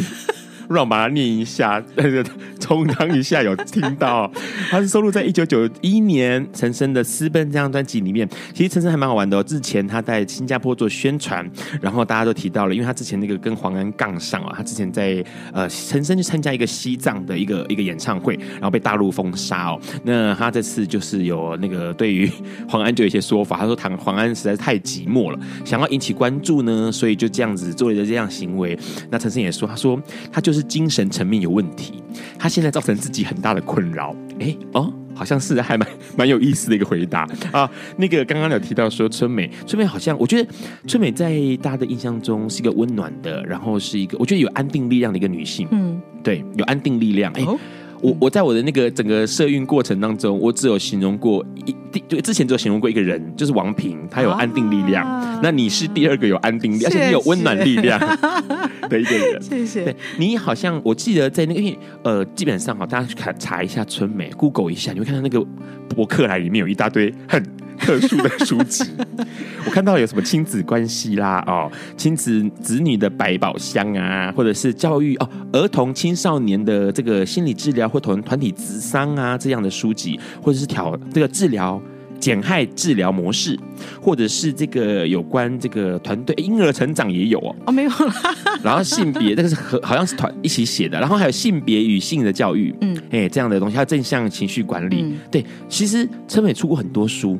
[0.68, 2.24] 让我把它念一下，但是
[2.58, 4.30] 充当一下有听到，
[4.70, 8.28] 它是收录在一九九一年陈升的《私奔》这张专辑里面。
[8.52, 11.48] 其实陈升还蛮好玩的哦，之前他在新加坡做宣传，
[11.80, 15.22] 然后大家都提到了，因为他之前那个跟黄安杠上啊，他之前在
[15.52, 19.80] 呃陈升去参加一个西藏的一个一个演唱会，然后被大陆封杀哦。
[20.02, 22.30] 那他这次就是有那个对于
[22.66, 28.78] 黄安就有一些说法，他说唐黄安实在是太寂寞了，想要引起关注呢，所以就这样子做了这样行为。
[29.10, 30.00] 那陈升也说，他说
[30.32, 30.53] 他就。
[30.62, 32.02] 精神层面有问题，
[32.38, 34.14] 他现在造成自己很大的困扰。
[34.40, 37.70] 哎、欸、哦，好像是还蛮蛮有意思的一个回答啊。
[37.96, 40.50] 那个刚刚有提到说春美，春美好像我觉得
[40.86, 45.68] 春美在大家的印象中是一个温暖的，然后是一个我觉得有安定力量的一个女性。
[45.70, 47.32] 嗯，对，有安定力量。
[47.34, 47.46] 哎、欸。
[47.46, 47.58] 哦
[48.04, 51.74] 我我在我的那个整个社运过程当中，我只有形容过一
[52.06, 55.08] 就之前只有形容过一个人，就是王平，他有安定力量。
[55.08, 57.98] 啊、那你是第二个有安定力，谢谢，而且你有温暖力量
[58.90, 59.40] 的一个人。
[59.40, 59.84] 谢谢。
[59.84, 65.42] 对，你好像我记得在那个，因为呃，基本上哈，大家去看查一下春美，Google 一下，你会看到那个
[65.88, 67.42] 博客栏里面有一大堆很。
[67.78, 68.84] 特殊的书籍，
[69.66, 81.80] 我看到有什么亲子关系啦，哦，亲子子女的百宝箱啊，或者是教育哦，儿童青少年的这个心理治疗或团团体咨商啊这样的书籍，或者是调这个治疗
[82.20, 83.58] 减害治疗模式，
[84.00, 88.34] 或者是这个有关这个团队婴儿成长也有哦，哦没有啦，
[88.64, 97.38] 然后性别这个是和好像是团一起写的，然后还有性别与性的教育，嗯，哎这样的东西，还有正向情绪管理，嗯、对，其实陈美出过很多书。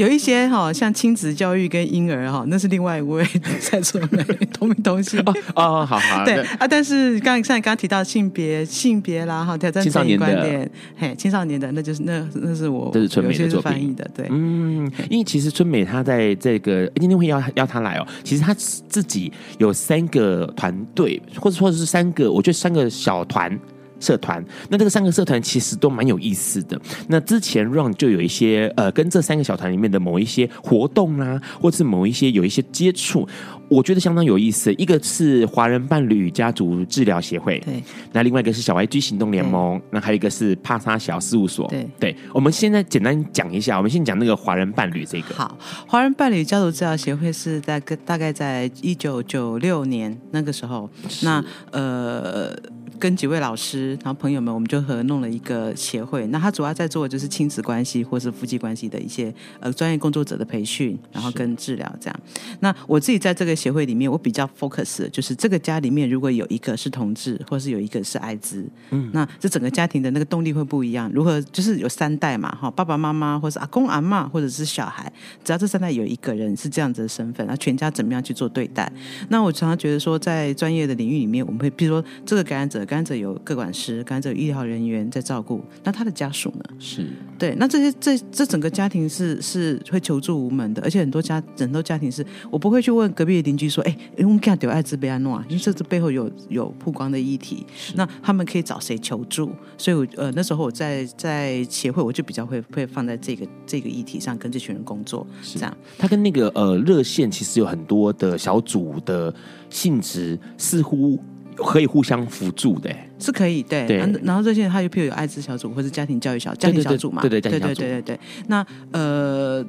[0.00, 3.22] 有一些哈，像亲子教育跟婴儿哈，那是另外一位
[3.60, 5.20] 在说的同名同姓。
[5.20, 13.70] 哦哦，好好对啊，但是刚像你刚刚提到性别性别啦哈，挑战青少年观点，嘿，青少年的那就是那那是我这是春美的作品。
[13.70, 23.58] 翻译的，对，嗯，因为其实春美她在这个今天会邀邀她来哦，其实她自己有三个团队，或者说是三个，我觉得三个小团。
[24.00, 26.80] 社团，那这个三个社团其实都蛮有意思的。
[27.06, 33.28] 那之前 Run 就有一些呃，跟这三个小团里面的某一些活动啊，或是某一些有一些接触，
[33.70, 34.74] 我觉得相当有意思。
[34.74, 37.82] 一个是华人伴侣家族治疗协会，对。
[38.12, 41.86] 那另外一个是小 YG 行动联盟，那还有一个是帕萨小事务所，对。
[42.00, 45.34] 对，我们现在简单讲一下，我们先讲那个华人伴侣这个。
[45.36, 45.56] 好，
[45.86, 50.90] 华人伴侣家族治疗协会是在大概在一九九六年那个时候，
[51.22, 52.54] 那呃。
[52.98, 56.26] 跟几位老师，然后朋友们，我们就合弄了一个协会。
[56.26, 62.20] 那他主要在做的就是亲子关系或是夫妻关系的一些呃专业工作者的培训，然后跟治疗这样。
[62.58, 71.10] 那我自己在这个协会里面，我比较 focus 的就是这个家里面如果有一个是同志，或是有一个是艾滋，嗯，那这整个家庭的那个动力会不一样。
[71.14, 75.12] 如何就是有三代嘛，哈，爸爸妈妈或是阿公阿妈或者是小孩，
[75.44, 78.90] 只要这三代有一个人是这样子的身份，那全家怎么样去做对待？
[79.28, 82.80] 那我常常觉得说，在专业的领域里面，我们会比如说这个感染者。
[82.90, 86.64] 感染者有各管师，感染者有医疗人员在照顾，那他的家属呢？
[86.78, 87.06] 是
[87.38, 99.50] 对，那这些这这整个家庭是是会求助无门的，而且很多家很多家庭是我不会去问隔壁的邻居说：“哎，我为看到有艾滋被安诺啊，因为这次背后有有曝光的议题，那他们可以找谁求助？
[99.76, 105.26] 所以，我呃那时候我在在协会，我就比较会会放在这个这个议题上跟这群人工作。
[105.42, 109.34] 这样，他跟那个呃热线其实有很多的小组的
[109.68, 111.18] 性质，似乎
[111.56, 113.86] 可以互相辅助的，是可以对。
[114.22, 118.20] 然后热线他就譬如有艾滋小组或者家庭教育小家庭小组嘛，对对对对对对对。
[118.46, 119.66] 那呃。”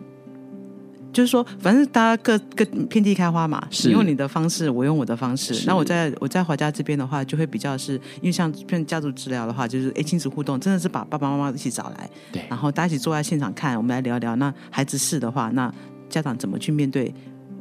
[1.14, 5.64] 就是说，反正大家各各遍地开花嘛，你用你的方式，我用我的方式。
[5.66, 14.36] 那我在我在华家这边的话，就会比较是因为像像家族治疗的话，就是哎亲子互动，真的是把爸爸妈妈一起找来，对，然后大家一起坐在现场看，我们来聊聊。
[14.36, 15.74] 那孩子是的话，那
[16.10, 17.14] 家长怎么去面对？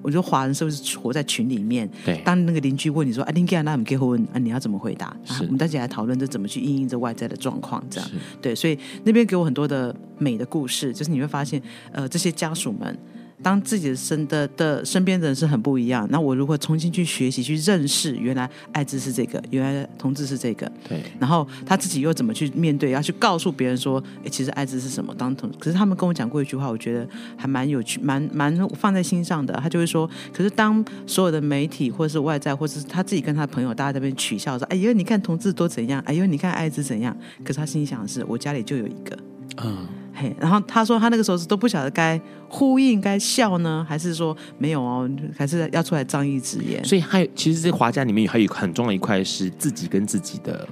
[0.03, 1.87] 我觉得华人是不是活在群里面？
[2.07, 5.15] 对，当那个邻居问你说：“啊，你给那我们结婚啊？”你要怎么回答？
[5.27, 8.55] 是，我们大家来讨论这怎么去应应这外在的状况，这样对。
[8.55, 11.61] 所以那边给我很多的美的故事，就是你会发现，
[11.93, 12.99] 呃，这些家属们
[13.43, 21.03] 当自己的身的的身边的人是很不一样，那我如何重新去学习、去认识，原来艾滋是这个，原来同志是这个，对。
[21.19, 25.15] 然后他自己又怎么去面对，要去告诉别人说，哎，其实艾滋是什么？
[25.17, 29.55] 当同，可是他们跟我讲过一句话，我觉得还蛮有趣，蛮蛮放在心上的。
[29.63, 37.17] 他就会说，可是当所有的媒体或者是外在，或者是他自己跟他的朋友，大家在那边取笑说，哎呦，你看同志多怎样，哎呦，你看艾滋怎样。
[37.45, 39.19] 可是他心里想的是，我家里就有一个，
[39.65, 40.00] 嗯。
[40.41, 46.85] 然后他说，他那个时候是都不晓得该呼应、该笑呢，还是说没有哦，还是要出来仗义直言。
[46.85, 50.67] 所以还有，其实这华家里面还有很重要的一块是自己跟自己的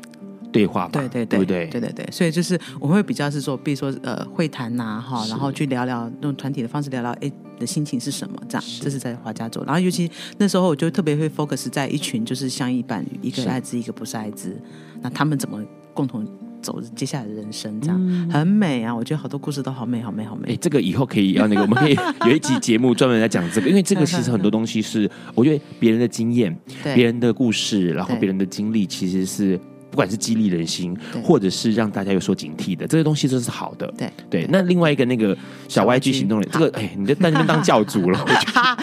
[0.50, 1.66] 对话吧，对对对，对不对？
[1.66, 2.08] 对对对。
[2.10, 8.36] 所以就是我们会比较是说，比如说呃会谈呐、啊、哈，然后去聊聊用团体的方式聊聊，哎，的心情是什么？
[8.48, 9.64] 这样，是这是在华家做。
[9.64, 14.56] 然后尤其那时候我就特别会 focus 在一群就是相依伴侣，一个艾滋，一个不是艾滋，
[15.02, 16.26] 那他们怎么共同？
[16.62, 18.94] 走接下来的人生，这样、嗯、很美啊！
[18.94, 20.52] 我觉得好多故事都好美，好美，好美。
[20.52, 21.96] 哎，这个以后可以要那个，我们可以
[22.28, 26.56] 有一集节目专门来讲这个，因为这个其实很多东西是我觉得别人的经验、
[26.94, 29.58] 别人的故事，然后别人的经历，其实是。
[29.90, 33.92] 不管是激励人心，或者是让大家有所警惕的，这些东西都是好的。
[33.96, 34.46] 对对。
[34.50, 35.36] 那另外一个那个
[35.66, 38.24] 小 YG 行动力，这个哎，你就在那边当教主了。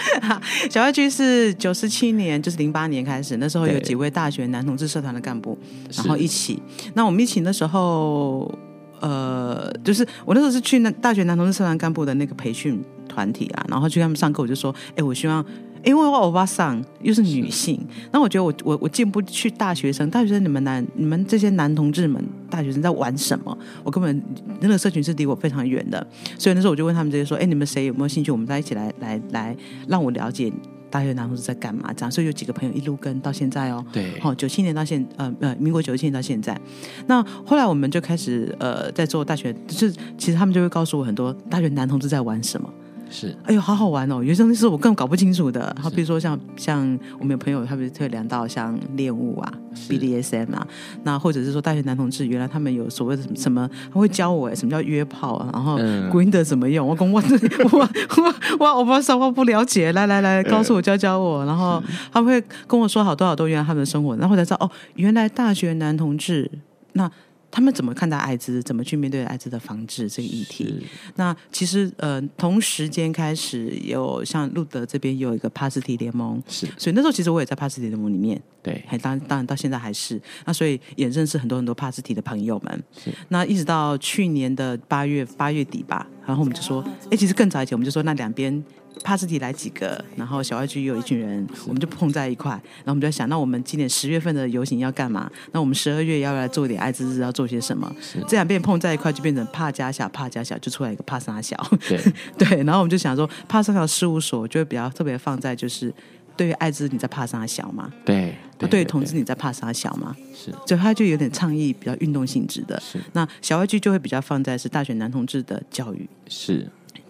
[0.70, 5.58] 小 YG 是九十七年，就是零八年开始，那时候有几位大学男同志社团的干部，
[5.94, 6.62] 然后一起。
[6.94, 8.52] 那我们一起那时候，
[9.00, 15.46] 呃，就是我那时候是去那大学男同志社团干部的那个培训团体啊，然后去他们上课，我就说，哎，我希望。
[15.86, 17.80] 因为我欧巴桑又是女性，
[18.12, 23.56] 那我觉得我我我进不去大学生，大学生你们男你们这些男同志们，大学生在玩什么？
[23.84, 24.24] 我根本
[24.60, 26.06] 那个社群是离我非常远的，
[26.40, 28.32] 所以那时候我就问他们这些说，哎，你们谁有没有兴趣？
[28.32, 29.56] 我们在一起来来来，
[29.88, 30.52] 让我了解
[30.90, 31.94] 大学男同志在干嘛？
[31.94, 36.60] 这样，所以有几个朋友一路跟到现在哦，对，好，九七年到现呃呃，民国九七年到现在，
[37.06, 42.68] 那后来我们就开始呃在做大学，就是其实他们就会告诉我很多大学男同志在玩什么。
[43.10, 44.24] 是，哎呦，好好玩哦！
[44.24, 45.76] 有些东西是我更搞不清楚的。
[45.80, 46.80] 好，比如说像像
[47.20, 49.54] 我们有朋友，他们会聊到像恋物啊、
[49.88, 50.68] BDSM 啊，
[51.04, 55.50] 那或者是说大学男同志，原来他们有所谓的什么什么，他会教我哎，什么叫约炮啊？
[55.54, 55.78] 然后
[56.12, 56.88] Grindr 怎么用？
[56.88, 57.22] 我跟我
[57.72, 59.92] 我我我我不知道，我不了解。
[59.94, 61.46] 来来来，告诉我教教我。
[61.46, 61.82] 然后
[62.12, 66.50] 他们会跟我说好多好多原来他们的生活，然后才知道哦，原来大学男同志
[66.94, 67.10] 那。
[67.56, 68.62] 他们怎么看待艾滋？
[68.64, 70.86] 怎么去面对艾滋的防治这个议题？
[71.16, 82.84] 那其实呃，同时间开始有像路德这边有一个帕斯提联盟，是，所以那时候其实我也在帕斯提联盟里面，对，还当当然到现在还是，那所以也认识很多很多帕斯提的朋友们。
[83.02, 88.62] 是，那一直到去年的八月八月底吧，然后我们就说，哎，其实更早以前我们就说，那两边。
[89.04, 95.30] 帕斯提来几个，然后小 YG 有一群人，我们就碰在一块，然后我们就在想，那我们今年十月份的游行要干嘛？
[95.52, 97.94] 那我们十二月要来做一点艾滋日，要做些什么？
[98.28, 101.56] 这两边碰在一块，就变成帕加小，帕加小就出来一个帕沙小。
[101.88, 102.00] 对
[102.38, 105.94] 对，然后我们就想说，帕沙小事务所就会比较特别放在就是，
[106.36, 107.92] 对于艾滋你在帕沙小吗？
[108.04, 110.16] 对，对，对于同志你在帕沙小吗？
[110.34, 112.80] 是，所以他就有点倡议比较运动性质的。
[112.80, 116.10] 是，那小外剧就会比较放在是大学男同志的教育。
[116.28, 116.68] 是。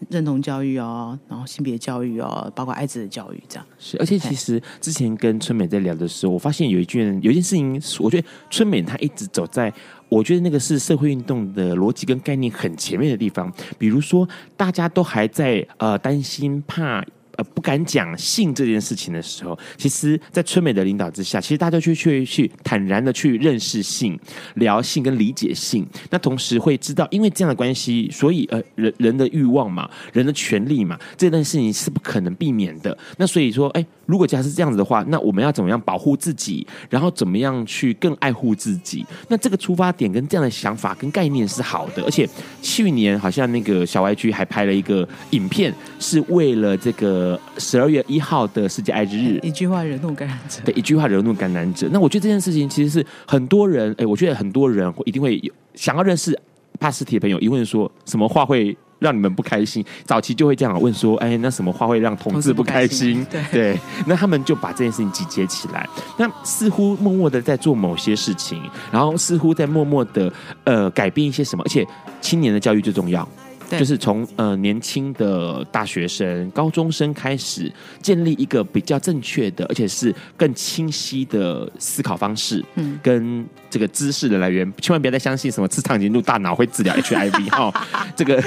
[0.10, 3.98] 认同教育哦，然后性别教育哦，包括艾滋的教育，这样是。
[3.98, 9.74] 而且其实之前跟春美在聊的时候，我发现有一件有一件事情，我觉得春美她一直走在，
[10.10, 13.52] 我觉得那个是社会运动的逻辑跟概念很前面的地方。
[13.78, 17.04] 比如说，大家都还在呃担心怕。
[17.38, 24.17] 呃，不敢讲性这件事情的时候，其实，在春美的领导之下，其实大家就去去坦然的去认识性、
[24.55, 25.86] 聊性跟理解性。
[26.09, 32.97] 那同时会知道，因为这样的关系，所以呃，人人的欲望嘛，人的权利嘛，这件事情是不可能避免的。
[33.17, 39.05] 那所以说，哎，如果假设这样子的话，那我们要怎么样保护自己，然后怎么样去更爱护自己？
[39.27, 42.03] 那这个出发点跟这样的想法跟概念是好的。
[42.03, 42.29] 而且
[42.61, 47.24] 去年好像那个小 YG 还拍了一个影片，是为了这个。
[47.26, 50.61] 呃，十二月一号的世界艾滋日，一句话惹怒感染者。
[50.63, 51.89] 对，一句话惹怒感染者。
[51.91, 56.39] 那我觉得这件事情其实是很多人，哎，我觉得很多人一定会有想要认识
[56.80, 59.84] 帕斯提的朋友，一问说什么话会让你们不开心？
[60.03, 63.26] 早期就会这样问说，哎，那什么话会让同志不开心？
[63.32, 68.61] 对，对，那他们就把这件事情集结起来，那似乎默默的在做某些事情，
[68.91, 70.32] 然后似乎在默默的
[70.65, 71.84] 呃改变一些什么，而且
[72.21, 73.28] 青年的教育最重要。
[73.70, 83.45] 就是从呃年轻的大学生、高中生开始，建立一个比较正确的，而且是更清晰的思考方式，嗯，跟
[83.76, 87.73] 这个知识的来源，千万不要再相信什么吃长颈鹿大脑会治疗 HIV 哈、哦，
[88.15, 88.41] 这个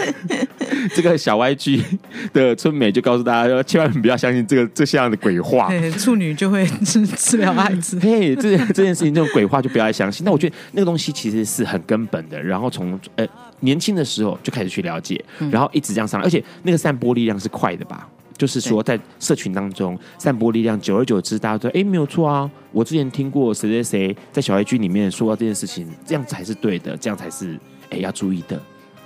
[0.96, 1.84] 这个小 YG
[2.32, 10.24] 的春美就告诉大家说，千万不要相信这个这样的鬼话，对处女就会治治疗艾滋，嘿，这这件事情这种鬼话就不要再相信。
[10.24, 13.26] 那我觉得那个东西其实是很根本的，然后从呃。
[13.60, 15.20] 年轻的时候就开始去了解，
[15.50, 18.08] 然后一直这样上来，而且那个散播力量是快的吧？
[18.38, 27.58] 就是说在社群当中散播力量，久而久之，大家都哎没有错啊，我之前听过谁谁谁在小 A 君里面说到这件事情，这样才是对的，这样才是
[27.90, 28.58] 哎要注意的。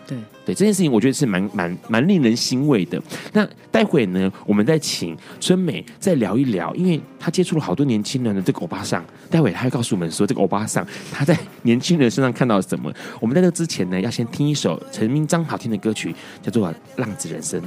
[0.04, 3.00] 对对，这件事情我觉得是蛮蛮蛮令人欣慰的。
[3.32, 12.92] 那待会呢，我们再请春美再聊一聊，因为她接触了好多年轻人的这个欧巴桑，待会她会告诉我们说，这个欧巴桑他在年轻人身上看到了什么。
[13.20, 16.12] 我们在这之前呢，要先听一首陈明章好听的歌曲，
[16.42, 17.62] 叫做《浪子人生》。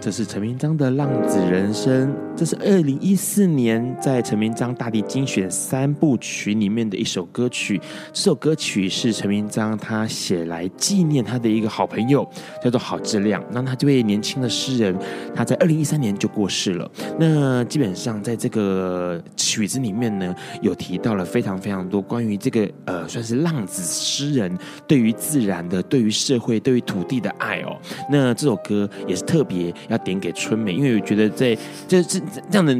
[0.00, 7.78] 这是陈明章的《浪子人生》，这是二零一四年在陈明章大地精选三部曲里面的一首歌曲。
[8.10, 12.26] 这首歌曲是陈明章他写来纪念他的一个好朋友，
[12.64, 13.44] 叫做郝志亮。
[13.52, 14.96] 那他这位年轻的诗人，
[15.34, 16.90] 他在二零一三年就过世了。
[17.18, 27.76] 那基本上在这个曲子里面呢，有提到了非常非常多关于这个呃，算是浪子诗人对于自然的、对于社会、对于土地的爱哦。
[28.10, 29.70] 那这首歌也是特别。
[29.90, 31.54] 要点给春美，因为我觉得在
[31.86, 32.18] 这这
[32.50, 32.74] 这样的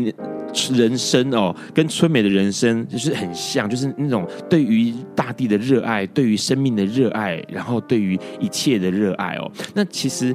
[0.73, 9.53] 人生哦，跟春美的人生就是很像，就是那种对于大地的热爱，对于生命的热爱，然后对于一切的热爱哦。
[9.75, 10.35] 那其实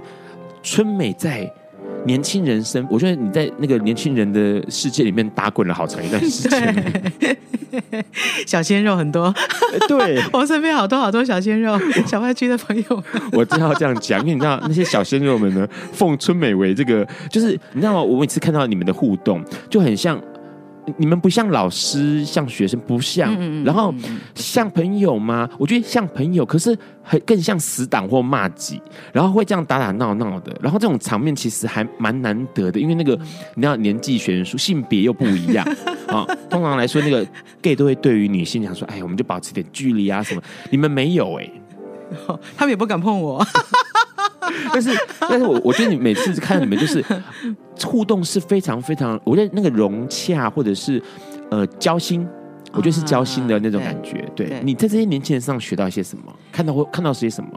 [0.61, 1.51] 春美在。
[2.05, 7.03] 年轻人生，我觉得你在那个年轻人的世界里面打滚了好长一段时间。
[8.47, 9.33] 小鲜肉很多，
[9.89, 11.77] 对，我身边好多好多小鲜肉，
[12.07, 13.03] 小外区的朋友。
[13.33, 18.01] 我正要这样讲，因为你知道那些小鲜肉们呢，奉春美为这个，就是你知道吗？
[18.01, 20.17] 我每次看到你们的互动，就很像。
[20.97, 23.93] 你们不像老师，像学生不像，然后
[24.35, 25.49] 像朋友吗？
[25.57, 28.81] 我觉得像朋友，可是很更像死党或骂己，
[29.11, 33.19] 然后会这样打打闹闹的，然后这种场面其实还蛮难得的，因为那个
[33.55, 35.65] 你知道年纪悬殊，性别又不一样
[36.07, 36.25] 啊。
[36.49, 37.25] 通常来说，那个
[37.61, 41.61] gay 都会对于女性讲说：“哎，我们就保持点距离啊什么。”你们没有哎、欸，
[42.55, 43.45] 他们也不敢碰我。
[44.73, 44.89] 但是，
[45.19, 47.03] 但是我我觉得你每次看到你们就是
[47.83, 51.01] 互动是非常非常，我觉得那个融洽或者是
[51.51, 52.27] 呃交心，
[52.71, 54.25] 我觉得是交心的那种感觉。
[54.35, 56.33] 对，对你在这些年轻人身上学到一些什么？
[56.51, 57.49] 看到会看到些什么？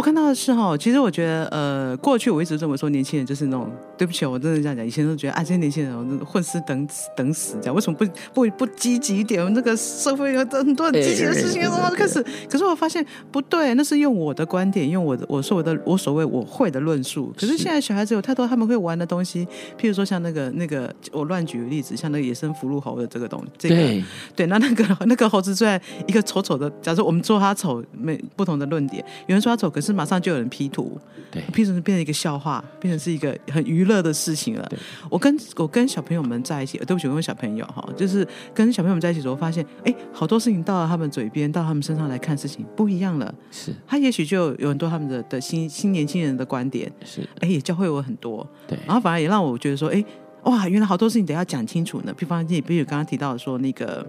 [0.00, 9.54] 我看到的是哈，其实我觉得，呃，过去我一直这么说，年轻人就是那种，对不起，我真的这样讲，以前都觉得啊，这些年轻人混吃等死等死这样，为什么不不不积极一点？
[9.54, 12.24] 这个社会有很多很积极的事情，然后开始。
[12.48, 17.30] 可是我发现不对，那是用我的观点，用我的我说我的我所谓我会的论述。
[17.38, 19.46] 可是现在小孩子有太多他们会玩的东西，
[19.78, 30.98] 譬如说像那个那个，我乱举个例子，像那个野生福禄猴的这个东西，这个对对，那那个那个猴子在一个丑丑的，假设我们说他丑，没不同的论点，有人说他丑，可是马上就有人 P 图，
[31.30, 34.68] 对，P 成变成一个笑话，变成是一个很娱乐的事情了。
[35.10, 43.34] 我跟我跟小朋友们在一起，对不起，我跟小朋友哈，就是跟小朋友们在一起的时候，发现哎，好多事情到了他们嘴边，到他们身上来看事情不一样了。
[43.50, 48.46] 是，他也许就有很多他们的的新新年轻人的观点，是，哎，也教会我很多。
[48.66, 50.04] 对，然后反而也让我觉得说，哎，
[50.44, 52.12] 哇，原来好多事情得要讲清楚呢。
[52.16, 54.06] 比方你比如刚刚提到说那个。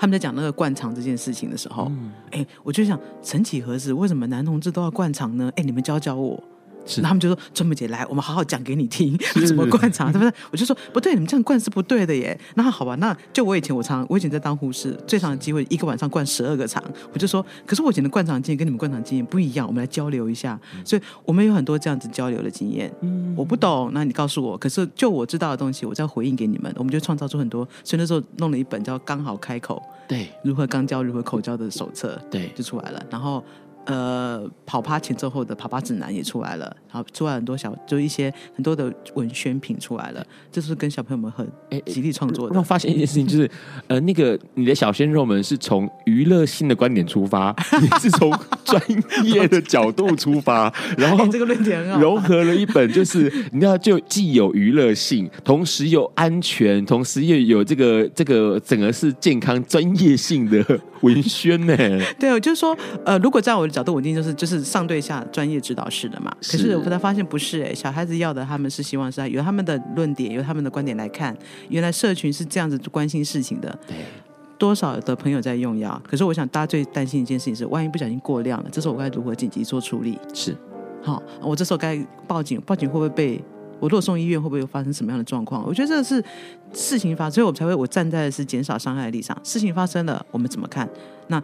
[0.00, 1.92] 他们在讲那个灌肠这件事情的时候，
[2.30, 5.52] 哎、嗯，我就想，曾几何时，为什么男同志都要灌肠呢？
[5.56, 6.42] 哎，你们教教我。
[6.86, 9.16] 是，他们就说：“春梅姐来，我们好好讲给你听，
[9.46, 16.82] 怎么灌肠，对不对？”我就说：“不对，你们这样灌是不对的耶。”那好吧，那就我以前我常我以前在当护士，最长的机会一个晚上灌十二个肠。
[17.12, 20.58] 我就说：“可是我以前的灌肠经验跟你们灌肠经验不一样，我们来交流一下。
[20.74, 22.92] 嗯”所以我们有很多这样子交流的经验。
[23.02, 24.58] 嗯，我不懂，那你告诉我。
[24.58, 26.72] 可是就我知道的东西，我再回应给你们。
[26.76, 27.66] 我们就创造出很多。
[27.84, 33.04] 所以那时候弄了一本叫《刚好开口》，对，如何肛交、如何口交的手册，对，就出来了。
[33.10, 33.44] 然后。
[33.90, 41.46] 呃，跑趴前奏后的跑趴指南也出来了，然后出来很多小，就一些很多的文宣品出来了，这是跟小朋友们很
[41.86, 42.54] 极力创作的。
[42.54, 43.50] 让我发现一件事情，就是
[43.88, 48.30] 呃，那个你的小鲜肉们是从娱乐性的观点出发， 你是从
[48.64, 48.80] 专
[49.24, 60.62] 业的角度出发， 然后这个论点融合了一本，就是你知道，就既有娱乐性，同时又安全，同时又有这个这个整个是健康专业性的
[61.00, 61.74] 文宣呢。
[62.20, 62.76] 对，我就是说，
[63.06, 63.70] 呃，如果在我。
[63.70, 71.36] 角度稳定就是就是上对下专业指导式的嘛，可是我后来发现不是哎、欸，小孩子要的他们是希望是由他们的论点，由他们的观点来看，
[71.68, 73.78] 原来社群是这样子关心事情的。
[73.86, 73.96] 对，
[74.58, 80.18] 多少的朋友在用药，可是我想大家最担心一件事情是，万一不小心过量了，这时候我该如何紧急做处理？
[80.34, 80.56] 是，
[81.02, 83.42] 好，我这时候该报警，报警会不会被
[83.78, 85.64] 我如果送医院会不会有发生什么样的状况？
[85.66, 86.22] 我觉得这是
[86.72, 89.38] 事情发生，所以我才会我站在的是减少伤害的立场。
[89.42, 90.88] 事情发生了，我们怎么看？
[91.28, 91.42] 那。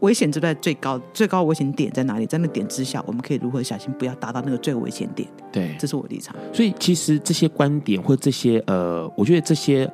[0.00, 2.26] 危险之在最高最高危险点在哪里？
[2.26, 5.28] 在那点之下，我们可以如何小心不要达到那个最危险点？
[5.52, 6.34] 对，这是我立场。
[6.52, 9.90] 所以其实这些观点或这些呃，我觉得这些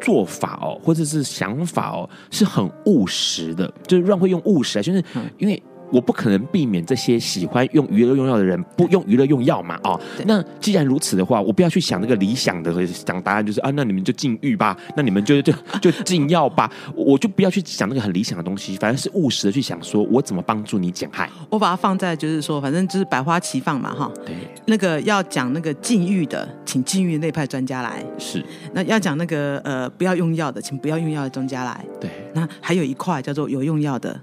[0.00, 3.72] 做法哦，或者是想法哦，是很务实的。
[3.86, 5.02] 就是让会用务实啊，就是
[5.38, 21.28] 因为我不可能避免这些喜欢用娱乐用药的人不用娱乐用药嘛，哦，那既然如此的话，我不要去想那个理想的讲答案，就是啊，那你们就禁欲吧，那你们就就就禁药吧， 我就不要去想那个很理想的东西，反正是务实的去想，说我怎么帮助你减害。
[21.50, 24.34] 我把它放在就是说，反正就是百花齐放嘛，哈，对，
[24.66, 34.20] 那个要讲那个禁欲的，请禁欲那派专家来，是，那要讲那个呃不要用药的，请不要用药的专家来，对，那还有一块叫做有用药的。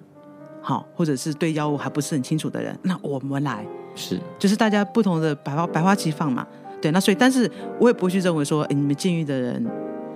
[0.65, 3.63] 好，或者是对药物还不是很清楚的人，那我们来
[3.93, 6.47] 是，就是大家不同的百花百花齐放嘛，
[6.81, 7.49] 对，那所以，但是
[7.79, 9.63] 我也不会去认为说，哎，你们禁欲的人。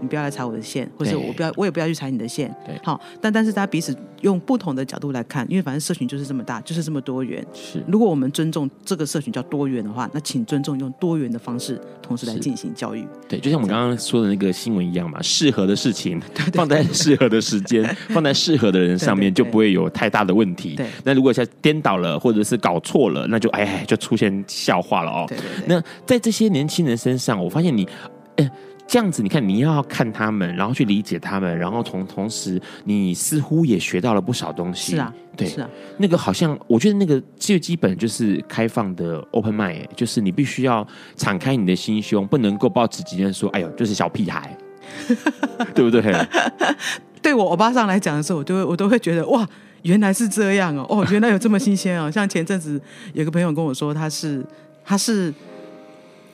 [0.01, 2.53] 你不要来踩我的线，或者我不要，我也不要去踩你的线。
[2.65, 7.45] 对，好，但但是大家彼此用不同的角度来看，因为反正社群就是这么大，就是这么多元。
[7.53, 13.05] 是，如果我们尊重这个社群叫多元的话，那请尊重用多元的方式，同时来进行教育。
[13.27, 16.19] 对，就像我们刚刚说的那个新闻一样嘛，适合的事情
[16.53, 20.75] 放在适合的时间， 放在适合的人上面，就不会有太大的问题。
[20.75, 25.25] 对，那如果像颠倒了，或者是搞错了，那就哎，就出现笑话了哦。
[25.27, 25.65] 对对对。
[25.67, 27.87] 那在这些年轻人身上，我发现你，
[28.37, 28.49] 哎。
[28.89, 34.93] 这样子，你看，你要看他们，然后去理解他们，然后同同时，你似乎也学到了不少东西。
[34.93, 35.69] 是啊，对，是啊。
[35.99, 40.85] 那个好像，我觉得那个最基本就是开放的 open mind，就是你必须要
[41.15, 44.57] 敞开你的心胸，不能够抱持己见说，哎呦，就是小屁孩，
[45.75, 46.01] 对不对？
[47.21, 49.47] 对我欧巴上来讲的时候，我都会我都会觉得哇，
[49.83, 52.09] 原来是这样哦，哦，原来有这么新鲜哦。
[52.09, 52.81] 像前阵子
[53.13, 54.43] 有个朋友跟我说，他是
[54.83, 55.31] 他是。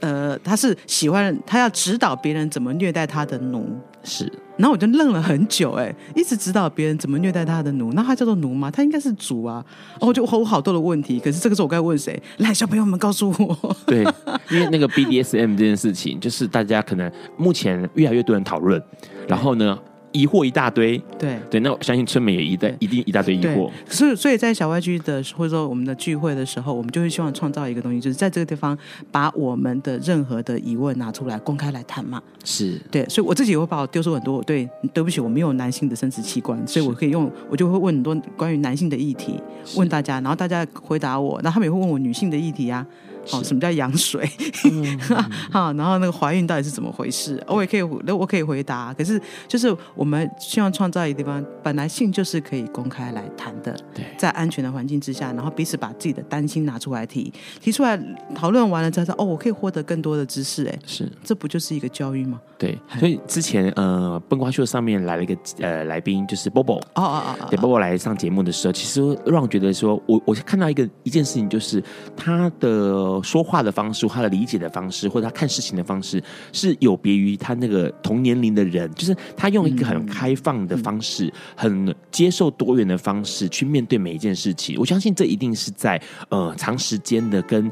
[0.06, 4.32] 呃，他是喜欢他要指导别人怎么虐待他的奴，是。
[4.56, 8.70] 然后我就愣了很久，哎，一直指导别人怎么虐待他的奴，那他叫做奴吗？
[8.70, 9.66] 他应该是主啊。
[9.94, 12.22] 然后我就我好多的问题，可是这个时候我该问谁？
[12.38, 13.76] 来，小朋友们告诉我。
[13.88, 14.04] 对，
[14.52, 18.80] 因为那个 BDSM 这件事情，就是大家可能目前越来越多人讨论，
[19.28, 19.76] 然后呢。
[20.16, 23.70] 疑惑一大堆，对对，那我相信春美也一大一定一大堆疑惑。
[23.86, 28.78] 所以，所以在小外居的或者说我们的聚会的时候，我们就会希望创造一个东西，就是在这个地方
[29.12, 32.22] 把我们的任何的疑问拿出来公开来谈嘛。
[32.46, 34.42] 是对，所以我自己也会把我丢出很多。
[34.44, 39.40] 对，对不起，我没有男性的生殖器官，所以我可以用，我就会问很多关于男性的议题，
[39.76, 42.86] 问大家，然后大家回答我，然后他们也会问我女性的议题啊。
[43.32, 44.30] 哦，什么叫羊水？
[44.72, 45.00] 嗯、
[45.52, 47.42] 好，然后那个怀孕到底是怎么回事？
[47.48, 48.94] 我也可以，我可以回答。
[48.94, 53.76] 可是，就是我们希望创造一个地方，本来性就是可以公开来谈的。
[53.94, 58.00] 对，在安全的环境之下，然后彼此把自己的担心拿出来提，提出来
[58.34, 60.66] 讨论完了之后，哦，我可以获得更多的知识。
[60.66, 62.40] 哎，是，这不就是一个教育吗？
[62.58, 66.78] 对，所以之前呃，笨瓜秀上面来了一个呃来宾，就是 Bobo。
[66.78, 71.84] 哦哦哦哦，对，Bobo 来上节目的时候，其实让我觉得说，我我看到一个一件事情，就是
[72.16, 73.15] 他的。
[73.22, 78.90] 说话的方式，他的理解的方式，或者他看事情的方式，是有别于他那个同年龄的人。
[78.94, 84.76] 就是他用一个很开放的方式，很接受多元的方式去面对每一件事情。
[84.80, 87.72] 我相信这一定是在呃长时间的跟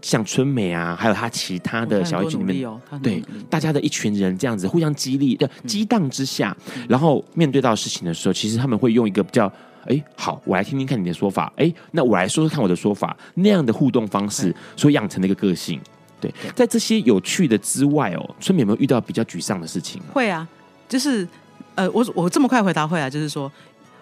[0.00, 6.56] 像春美啊，还有他其他的小一群里面，对大家的一群人这样子互相激励的激荡之下，
[6.88, 9.52] 然后面对到事情的时候，其实他们会用一个比较。
[9.86, 11.52] 哎，好，我来听听看你的说法。
[11.56, 13.16] 哎，那我来说说看我的说法。
[13.34, 15.80] 那样的互动方式，所养成的一个个性。
[16.20, 20.00] 对，在这些有趣的之外哦，春美有没有遇到比较沮丧的事情？
[20.12, 20.46] 会啊，
[20.88, 21.26] 就是
[21.74, 23.50] 呃，我我这么快回答会啊，就是说，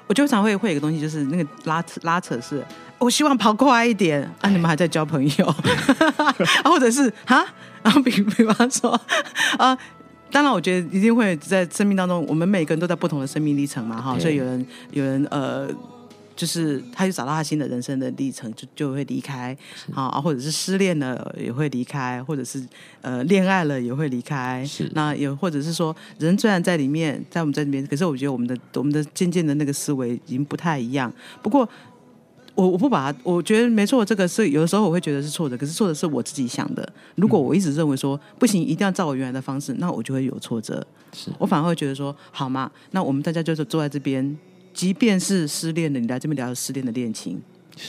[0.06, 2.62] 我经常会会有一个东西，就是那个拉扯拉扯是，
[2.98, 5.46] 我希望跑快一点啊，你们还在交朋友，
[6.18, 7.42] 啊、或者是 啊，
[7.82, 9.00] 然后比比方说
[9.56, 9.76] 啊。
[10.30, 15.68] 当然，我觉得一定会在生命当中，我们每个人都在不同的生命历程嘛，哈，所以有人有人呃，
[16.36, 19.56] 就是他就找到他新的人生的历程，就就会离开，
[19.92, 22.64] 好啊，或者是失恋了也会离开，或者是
[23.02, 31.12] 呃恋爱了也会离开，是那也或者是说，人虽然在里面，在我们在里面，可是我觉得我们的我们的渐渐的那个思维已经不太一样，
[31.42, 31.68] 不过。
[32.54, 36.86] 我我不把它，我觉得没错，这个是有的时候我会觉得是错的，可是错的是我自己想的。
[37.14, 40.86] 如果我一直认为说不行，一定要照我原来的方式，那我就会有挫折。
[41.12, 44.38] 是我反而会觉得说，好嘛，那我们大家就是坐在这边，
[44.74, 47.40] 即便是失恋的，你来这边聊失恋的恋情。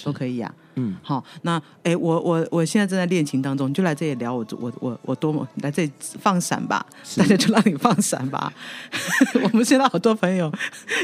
[0.06, 6.86] 都可以呀、啊，嗯，好，那哎，我我我现在正在恋情当中，你就来这里聊我我我我多么来这里放闪吧，
[7.18, 8.54] 大家就让你放闪吧。
[9.44, 10.52] 我们现在好多朋友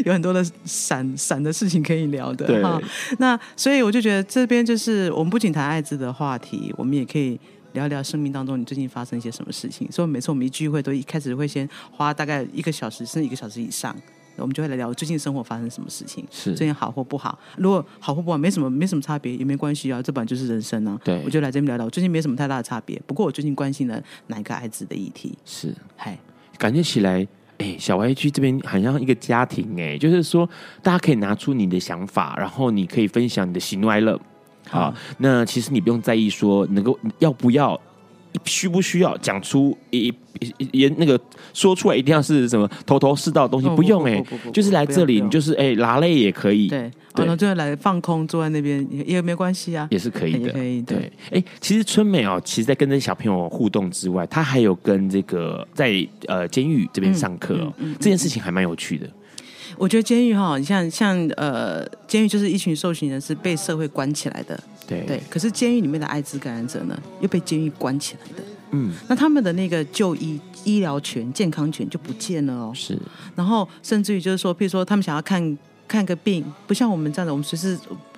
[0.05, 2.81] 有很多的闪闪的事情可以聊的哈。
[3.19, 7.39] 那所以我就觉得这边就是我们不仅谈爱滋的话题，我们也可以
[7.73, 9.91] 聊聊生命当中你最近发生一些什么事情。
[9.91, 13.95] 所以每次我们一聚会都一开始会先花大概一个小时甚至一个小时以上。
[14.37, 17.37] 我们就会来聊最近生活发生什么事情，是最近好或不好。
[17.57, 20.99] 如果好或不好，没什么没什么差别也没关系啊，这本来就是人生啊。
[21.03, 23.01] 对，我就来这边聊聊，我最近没什么太大的差别。
[23.05, 25.37] 不过我最近关心了哪一个孩子的议题？
[25.45, 26.17] 是，嗨，
[26.57, 27.27] 感觉起来
[27.57, 30.47] 哎，小 Y G 这边好像一个家庭哎，就是说
[30.81, 34.19] 大家可以拿出你的想法，然后你可以分享你的喜怒哀乐。
[34.69, 37.79] 好，那其实你不用在意说能够要不要，
[38.45, 40.13] 需不需要讲出一
[40.71, 41.19] 也那个
[41.53, 44.23] 说出来一定要是什么头头是道的东西，不用哎，
[44.53, 51.11] 就是来这里你就是哎拉累也可以，对，然后就来放空坐在那边也也没关系啊，也是可以的，可以对。
[51.31, 59.09] 哎，其实春美哦，其实在跟这些小朋友互动之外，她还有跟这个在呃监狱这边上课哦，这件事情还蛮有趣的。
[59.77, 65.21] 我觉得监狱哈，你像像呃，监狱就是一群受刑人是被社会关起来的，对对。
[65.29, 68.93] 可是监狱里面的艾滋感染者呢，又被监狱关起来的，嗯。
[69.07, 72.71] 那他们的那个就医医疗权、健康权就不见了哦。
[72.73, 72.97] 是。
[73.35, 75.57] 然后甚至于就是说，譬如说他们想要看
[75.87, 77.77] 看个病，不像我们这样的，我们随时。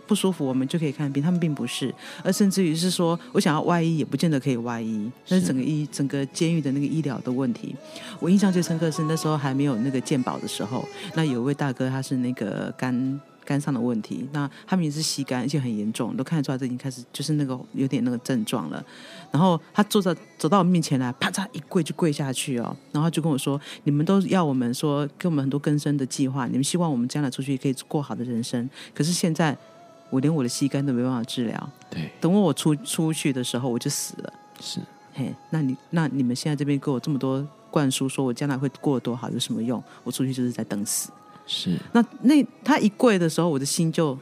[0.09, 1.21] 不舒服，我们就可以看病。
[1.21, 1.93] 他们并不是，
[2.23, 5.09] 而甚至于是说，我想要外医，也不见得可以外医。
[5.27, 7.75] 那是整个医整个监狱的那个医疗的问题。
[8.19, 10.83] 我印象最深刻是那时候还没有那个健保的时候，
[11.13, 18.83] 那有一位大哥，他是那个肝肝上的问题，那他们也是吸肝，而且很严重，都看得出来，这已经开始就是那个有点那个症状了。
[19.29, 29.55] 然后他坐在走到我面前来，啪嚓一跪就跪下去哦，然后就跟我说：“你们都要我们说给我们很多更生的计划，你们希望我们将来出去可以过好的人生，可是现在。”
[30.09, 34.79] 我连我的膝盖都没办法治疗，对，等我我出出去的时候我就死了，是，
[35.13, 39.83] 嘿，那你那你们现在这边给我这么多灌输，说我将来会过得多好，有什么用？
[40.03, 41.11] 我出去就是在等死，
[41.45, 41.77] 是。
[41.91, 44.17] 那那他一跪的时候，我的心就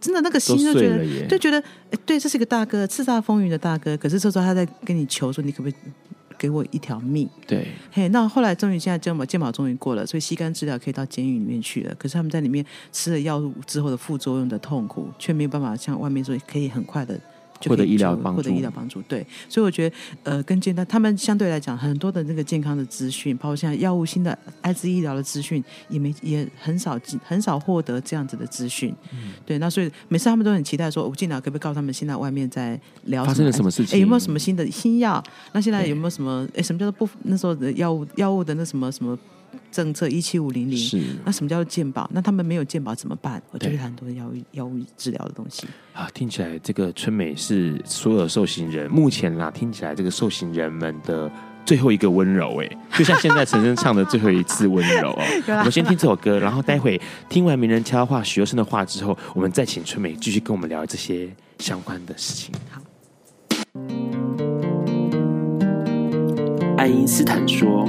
[0.00, 1.58] 真的那个心就觉得就觉得，
[1.90, 5.74] 哎，对，这是一个大哥，叱咤风云的大哥，可是这时候他在跟你求说，你可不可以？
[6.38, 11.94] 给我一条命，对，嘿，那后来终于现在健保健保终于过了，所以吸干治疗可以到监狱里面去了。
[11.96, 17.18] 可是他们在里面吃了药物之后的副作用的痛苦，却没有办法像外面说可以很快的。
[17.66, 33.98] 获得医疗帮助，获得医疗帮助，对，所以我觉得，呃，跟健康，他们相对来讲，很多的那个健康的资讯，包括像药物新的艾滋医疗的资讯，也没也很少很少获得这样子的资讯，嗯，对，那所以每次他们都很期待说，我进来可不可以告诉他们，现在外面在聊发生了什么事情？
[33.98, 35.22] 哎，有没有什么新的新药？
[35.52, 36.46] 那现在有没有什么？
[36.54, 37.08] 哎，什么叫做不？
[37.22, 39.18] 那时候的药物药物的那什么什么？
[39.70, 42.08] 政策一七五零零是，那什么叫做健保？
[42.12, 43.42] 那他们没有健保怎么办？
[43.50, 51.30] 我就是很多药物药物治疗的东西啊，听起来这个春美是所有受刑人目前啦，听起来这个受刑人们的
[51.64, 55.22] 最后一个温柔哎，就像现在陈升唱的最后一次温柔哦。
[55.58, 61.28] 我们先听这首歌，然后待会听完名人悄悄话许又生的话之后，我们再请春美继续跟我们聊这些
[61.58, 62.54] 相关的事情。
[62.70, 62.80] 好，
[66.76, 67.88] 爱因斯坦说。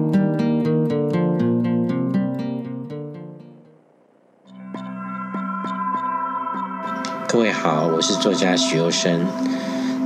[7.31, 9.25] 各位好，我是作家许攸生。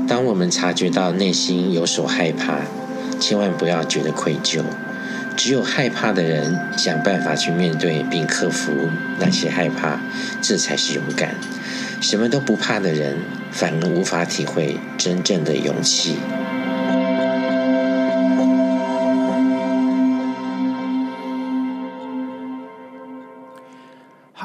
[0.07, 2.59] 当我们察觉到内心有所害怕，
[3.19, 4.61] 千万不要觉得愧疚。
[5.35, 8.71] 只有害怕的人想办法去面对并克服
[9.17, 9.99] 那些害怕，
[10.39, 11.33] 这才是勇敢。
[11.99, 13.17] 什么都不怕的人，
[13.49, 16.17] 反而无法体会真正的勇气。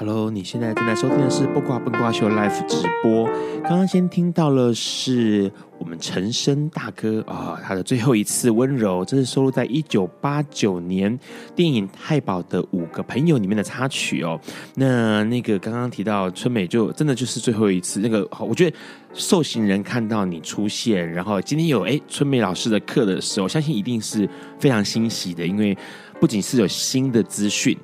[0.01, 3.27] Hello，你现在正在收听的是《八卦笨瓜秀》Live 直播。
[3.65, 11.19] 刚刚先听到了是我们陈升大哥啊、他的最后一次温柔，这是收录在一九八九年
[11.55, 14.41] 电影《太保的五个朋友》里面的插曲哦。
[14.75, 18.01] 那那个刚刚提到春美，就真的就是最后一次。
[18.01, 18.75] 那个，我觉得
[19.13, 24.27] 受刑人看到你出现，然后今天有哎春美老师的课的时候，我相信一定是
[24.59, 25.77] 非常欣喜的，因为
[26.19, 27.77] 不仅是有新的资讯。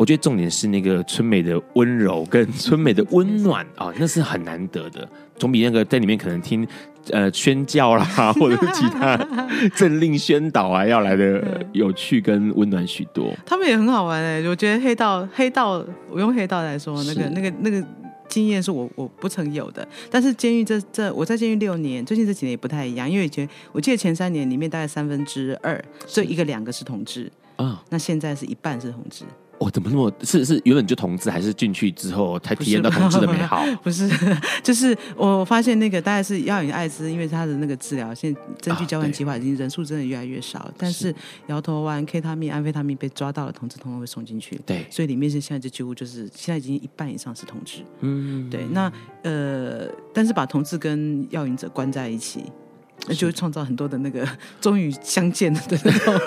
[0.00, 6.66] 我觉得重点是那个春美的温柔跟春美的温暖啊、哦，那是很难得的，总比那个在里面可能听
[7.10, 9.14] 呃宣教啦， 或者是其他
[9.76, 13.30] 政令宣导啊要来的有趣跟温暖许多。
[13.44, 17.86] 他们也很好玩哎、欸，我觉得黑道黑道，我用黑道来说，那个那个那个
[18.26, 19.86] 经验是我我不曾有的。
[20.10, 29.26] 但是监狱这这我在监狱六年，最近这几年也不太一样，因为以前我记得前三年里面大概三分之二，所以一个两个是同志啊，那现在是一半是同志。
[29.60, 33.62] 哦，怎么那么是是原本就同志，还是进去之后才体验到同志的美 好？
[33.82, 34.08] 不是，
[34.62, 40.60] 就是我发现那个大概是药瘾艾滋，因为他的那个治疗，现在针据交换计划已经人数真的越来越少。
[40.60, 41.14] 啊、但是
[41.48, 44.58] 摇头丸、K 他命、安非他命被抓到了，同志通通会送进去。
[44.64, 47.82] 对，所以里面是现在就几乎就是现在已经一半以上是同志。
[48.00, 48.64] 嗯，对。
[48.70, 48.90] 那
[49.22, 52.44] 呃，但是把同志跟药瘾者关在一起。
[53.06, 54.26] 那就会创造很多的那个
[54.60, 56.18] 终于相见的那种，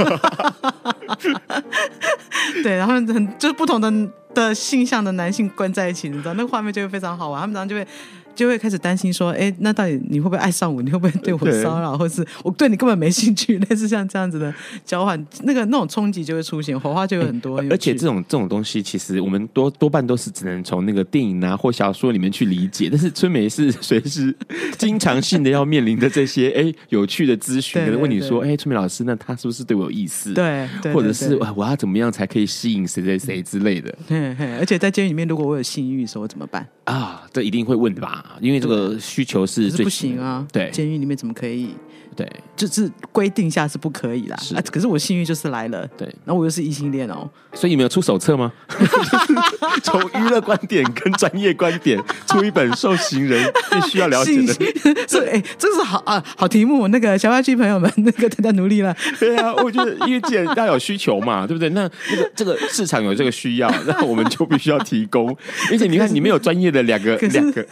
[2.64, 3.92] 对，然后很就是不同的
[4.34, 7.88] 的性向的男性关在一起，你知道那个画面就会非常好玩，他们常常就会。
[8.36, 10.82] 就会开始担心说，哎，那到底你会不会爱上我？
[10.82, 13.58] 你会不会对我骚扰，或是我对你根本没兴趣？
[13.60, 14.54] 类似像这样子的
[14.86, 17.60] 交换，那个那种冲击就会出现，火花就有很多。
[17.70, 22.90] 而且这种这种东西，其实我们多多半都是只能从那个电影啊或小说里面去理解。
[22.90, 24.36] 但是春梅是随时
[24.78, 30.34] 经常性的要面临的这些哎有趣的咨询，可能问你说，哎，春梅老师，那他是不是对我有意思？
[30.34, 33.94] 对，或者是我要怎么样才可以吸引谁谁谁之类的？
[34.08, 36.68] 对，而且在监狱里面，如果我有性欲的时候，我怎么办？
[36.86, 38.23] 啊，这一定会问的吧？
[38.40, 40.48] 因为这个需求是最不行啊。
[40.52, 41.76] 对，监狱里面怎么可以？
[42.16, 44.38] 对，就是规定下是不可以啦。
[44.42, 45.88] 是啊，可是我幸运就是来了。
[45.98, 48.52] 对，然后我又是异性恋哦，所以你们有出手册吗？
[49.84, 54.54] 从娱乐观点跟专业观点出一本受刑人必须要了解的。
[55.08, 56.88] 是哎，这是好啊，好题目。
[56.90, 58.96] 那个小花区朋友们，那个大家努力了。
[59.20, 61.70] 对啊，我觉得因为既然大家有需求嘛，对不对？
[61.70, 65.36] 那那个这个市场有这个需要， 那我们就必须要提供。
[65.72, 67.66] 而且你看，你们有专业的两个两个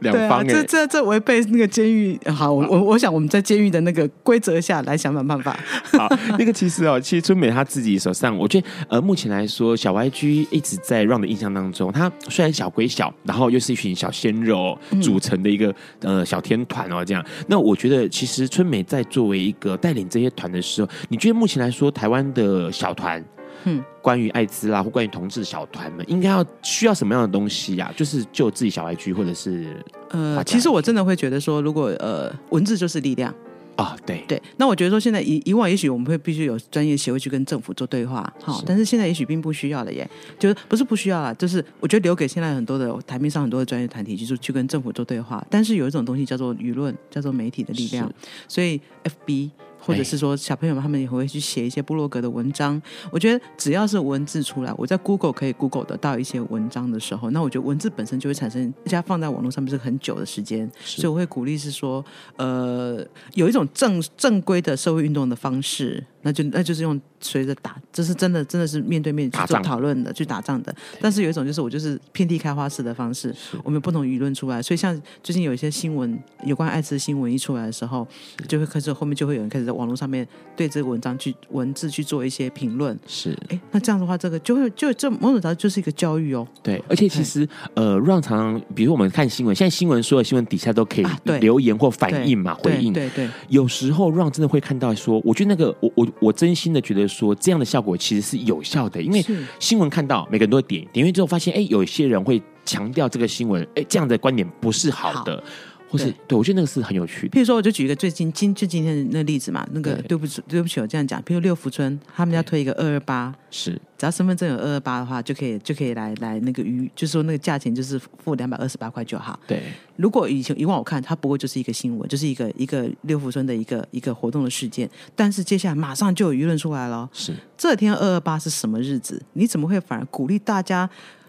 [0.00, 2.18] 两方，这这这违背那个监狱。
[2.26, 3.77] 好，我我我想我们在监狱的。
[3.82, 5.58] 那个规则下来想想办法。
[5.96, 6.08] 好，
[6.38, 15.68] 那个其实哦，其实春美她自己手上，我觉得呃，目前来说，小 YG 一直在 Run 的印象当中，他虽然小归小，然后又是一群小鲜肉组成的一个、
[16.00, 17.24] 嗯、呃小天团哦，这样。
[17.46, 23.24] 那我觉得，其实春美在作为一个带领这些团的时候，你觉得目前来说，台湾的小团，
[23.64, 27.96] 嗯，关于艾滋啦，或关于同志小团们，应该要需要什么样的东西呀、啊？
[27.96, 29.76] 就是就自己小 YG，或者是
[30.10, 33.34] 呃，其实我真的会觉得说，如果呃，文字就是力量。
[33.78, 34.22] 啊、哦，对。
[34.26, 40.08] 对，那我觉得说现在以以往也许我们会必须有专业协会去跟政府做对话，好，但是现在也许并不需要了耶，
[40.38, 48.12] 就是不是不需要了，就是我觉得留给现在很多的台面上很多的专业团体，就是去跟政府做对话，但是有一种东西叫做舆论，叫做媒体的力量，
[48.48, 48.80] 所以
[49.26, 49.50] FB。
[49.88, 52.80] 或者是说，小朋友们他们也会去写一些部落格的文章。
[53.10, 60.70] 我觉得只要是文字出来，我在 Google 可以 Google 得到一些文章的时候，那我觉得文字本身就会产生，大家放在网络上面是很久的时间。
[60.84, 62.04] 所以我会鼓励是说，
[62.36, 66.04] 呃，有一种正正规的社会运动的方式。
[66.22, 70.74] 那就那就是用随着打，这是真的，真的是面对面去做讨论的，去打仗的。
[71.00, 74.60] 但是有一种就是我就是遍地开花式的方式，我们有不同舆论出来。
[74.60, 78.06] 所以像最近有一些新闻，有关艾滋的新闻一出来的时候，
[78.48, 82.98] 就会开始后面就会有人开始在网络上面对这个文章去文字去做一些评论。
[83.06, 86.46] 是，哎，那这样的话，这个就会就这某种程度就是一个教育哦。
[86.64, 91.06] 对，而且其实呃，让常常比如我们看新闻，现在新闻所有新闻底下都可以
[91.40, 92.92] 留言或反应嘛，回应。
[92.92, 93.28] 对对。
[93.48, 96.07] 有时候让真的会看到说，我觉得那个我我。
[96.20, 99.24] 我真心的觉得说，这样的效果其实是有效的，因为
[99.58, 105.36] 新闻看到每个人都会点点阅之后，发现哎，有一些人会强调这个新闻，哎，这样的观点不是好的。
[105.36, 105.42] 好
[105.88, 107.36] 或是对，对我觉得那个是很有趣的。
[107.36, 111.22] 譬如说，我就举一个最近今就今天的那个例子嘛，那个对不起对不起，我这样讲。
[111.22, 119.38] 譬如六福村，他们要推一个二二八，是只要身份证有二二八的话，就可以就可以来来那个鱼，就是说那个价钱就是付两百二十八块就好。
[119.46, 119.62] 对，
[119.96, 124.88] 如果以前以往我看，它不过就是一个新闻，就是一个一个六福村的一个一个活动的事件。
[125.16, 129.22] 但是接下来马上就有舆论出来了，是这天二二八是什么日子？
[129.32, 130.88] 你怎么会反而鼓励大家？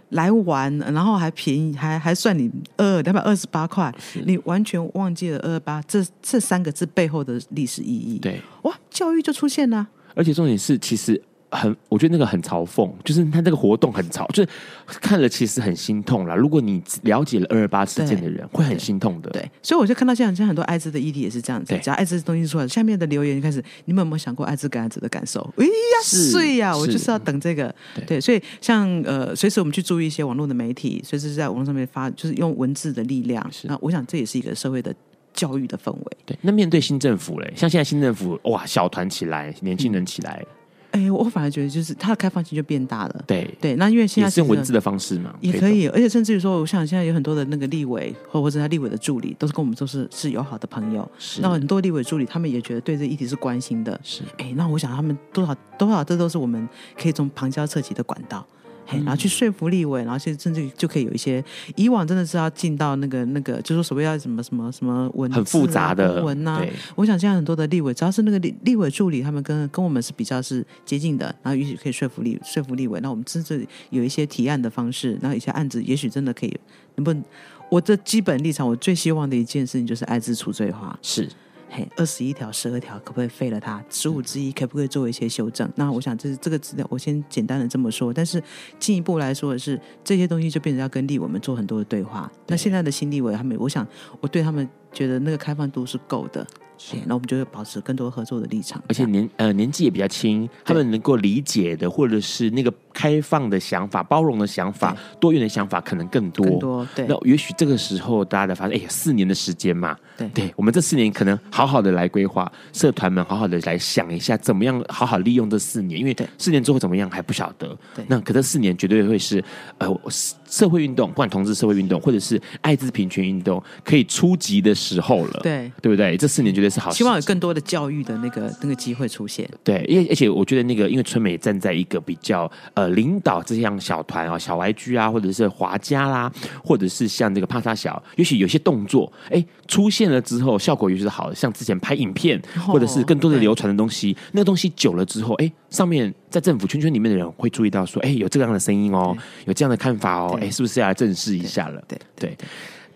[0.09, 3.93] 来玩，然后还便宜，还还算你二两百二十八块，
[4.25, 8.19] 你完全忘记了二二八这这三个字背后的历史意义。
[8.19, 9.87] 对，哇，教育就出现了。
[10.15, 11.21] 而且重点是，其实。
[11.51, 14.49] 很，我觉得那个很嘲讽，就是他那个活动很嘲，就是
[14.85, 16.35] 看了其实很心痛啦。
[16.35, 19.29] 如果你了解了二二八事件的人，会很心痛的。
[19.31, 21.77] 对，所以我就看到现在，现在很多艾滋的议题也是这样子。
[21.81, 25.41] 只要艾滋的东西出来，下面的留言就开始，你们有没有想过艾滋感染者的感受？
[25.57, 25.71] 哎呀，
[26.03, 27.73] 是呀，我就是要等这个。
[27.95, 33.43] 对，对，所以像呃，随时我们去注意一些网络的媒体，随时在网络上面发，就是用文字的力量。
[33.63, 34.93] 那我想这也是一个社会的
[35.33, 36.17] 教育的氛围。
[36.27, 40.39] 对，那面对新政府嘞，像现在新政府哇，小团起来，年轻人起来。
[40.41, 40.58] 嗯
[40.99, 43.23] 哎，我反而觉得就是它的开放性就变大了。
[43.25, 51.09] 对对，那因为现在是用文字的方式嘛，也可以，而且甚至于说，我想现在有很多的那个立委，或或者他立委的助理，都是跟我们都是是友好的朋友。
[51.17, 53.99] 是，那很多立委助理，他们也觉得对这议题是关心的。
[54.03, 56.67] 是，哎，那我想他们多少多少，这都是我们
[57.01, 58.45] 可以从旁敲侧击的管道。
[58.89, 61.43] 嘿，然后去说服立委，然后现在甚至就可以有一些
[61.75, 66.65] 以往真的是要进到那个那个，就说所谓要什么什么什么文、啊、很复杂的文呐、啊。
[66.95, 76.59] 我想现在很多的立委，只要是那个立立委助理，他们跟跟我们是比较是接近的，然后也许可以说服立说服立委，那我们甚至有一些提案的方式，然后一些案子也许真的可以
[76.95, 77.23] 能不能？
[77.69, 80.97] 我的基本立场，我最希望的一件事情就是爱之除罪化。
[81.03, 81.29] 是，
[81.69, 83.83] 嘿，二十一条、十二条可不可以废了它？
[83.89, 85.71] 十五之一可不可以做一些修正？
[85.75, 88.11] 那我想这是这个资料，我先简单的这么说。
[88.11, 88.41] 但是
[88.79, 92.29] 进一步来说的是，这些东西就变成要跟立委们做很多的对话。
[92.47, 93.87] 对，那现在的新立委，他们，我想
[94.19, 96.45] 我对他们觉得那个开放度是够的。
[96.79, 98.81] 是，那我们就会保持更多合作的立场。
[98.87, 102.73] 而且年呃年纪也比较轻，他们能够理解的，或者是那个。
[102.91, 106.45] 开放的想法、包容的想法、多元的想法可能更多。
[106.45, 107.05] 更多对。
[107.07, 117.77] 那也许这个时候大家才发现，哎呀，四年的时间嘛，对，对我们这四年可能好好的来规划，社团们好好的来想一下，怎么样好好利用这四年，因为四年之后怎么样还不晓得。
[117.95, 118.03] 对。
[118.09, 119.41] 那可这四年绝对会是
[119.77, 120.01] 呃
[120.49, 125.39] 社会运动，不管同志社会运动，或者是艾滋平权运动，可以初级的时候了。
[125.41, 126.17] 对，对不对？
[126.17, 126.91] 这四年绝对是好。
[126.91, 129.49] 希望有更多的教育的那个那个机会出现。
[129.63, 133.69] 对，因为而且我觉得那个，因为春美站在一个比较呃领导这样。
[133.79, 136.31] 小团啊、小 YG 啊，或者是华家啦，
[136.63, 141.35] 或者是像这个帕萨小，也许有些动作，哎，出现了之后，效果也许是好的。
[141.35, 149.15] 像之前拍影片，或者是更多的流传的东西，那个东西久了之后，哎，上面在政府圈圈里面的人会注意到说，哎，有这样的声音哦，
[149.45, 151.81] 有这样的看法哦，哎，是不是要来正视一下了？
[151.87, 152.29] 对对。
[152.29, 152.47] 对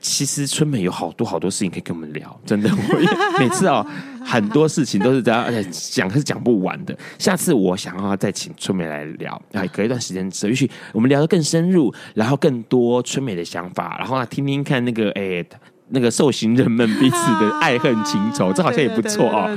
[0.03, 3.83] 其实春美有好多好多事情可以跟我们聊，真的，我每次 哦，
[4.23, 6.95] 很多事情都是这样，而且讲是讲不完的。
[7.17, 15.43] 下次我想要再请春美来聊，哎，隔一段时间之后，也许我们聊得更深入，然后更多春美的想法，然后呢听听看那个哎。
[15.93, 19.47] 那个受刑人们彼此的爱恨情仇， 这好像也不错哦。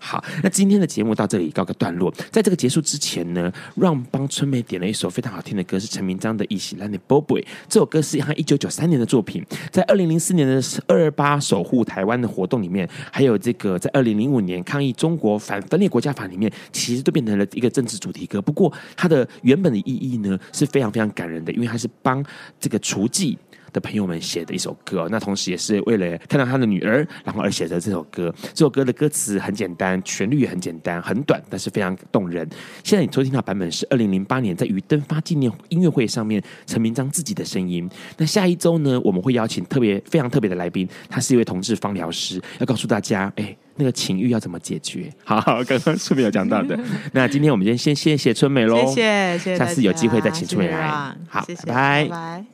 [0.00, 2.12] 好，那今天的节目到这里告个段落。
[2.32, 7.40] 在这个结束之前呢，让帮春梅点了一首非常好听的歌，是陈明章的《一起来你宝贝》。
[7.68, 18.42] 这首歌是他一九九三年的作品，在二零零四年的二二八守护台湾的活动里面，还有这个在二零零五年抗议中国反分裂国家法里面，其实都变成了一个政治主题歌。
[18.42, 22.24] 不过，它的原本的意义呢是非常非常感人的，因为它是帮
[22.58, 23.36] 这个雏妓。
[23.74, 28.32] 的朋友们写的一首歌，那同时也是为了看到他的女儿，然后而写的这首歌。
[28.54, 32.48] 这首歌的歌词很简单，旋律也很简单，很短，但是非常动人。
[32.84, 37.90] 现在你收听到版本是二零零八年在于登发纪念音乐会上面陈明章自己的声音。
[38.16, 45.12] 那下一周呢，我们会邀请特别非常特别的来宾，他是一位同志芳疗师，要告诉大家，哎，那个情欲要怎么解决？
[45.24, 46.78] 好，好，刚刚春美有讲到的。
[47.12, 50.86] 那今天我们先先谢谢春美喽，谢谢，谢谢，下次有机会再请春美来。
[51.28, 52.04] 好，谢谢，拜拜。
[52.04, 52.53] 拜拜。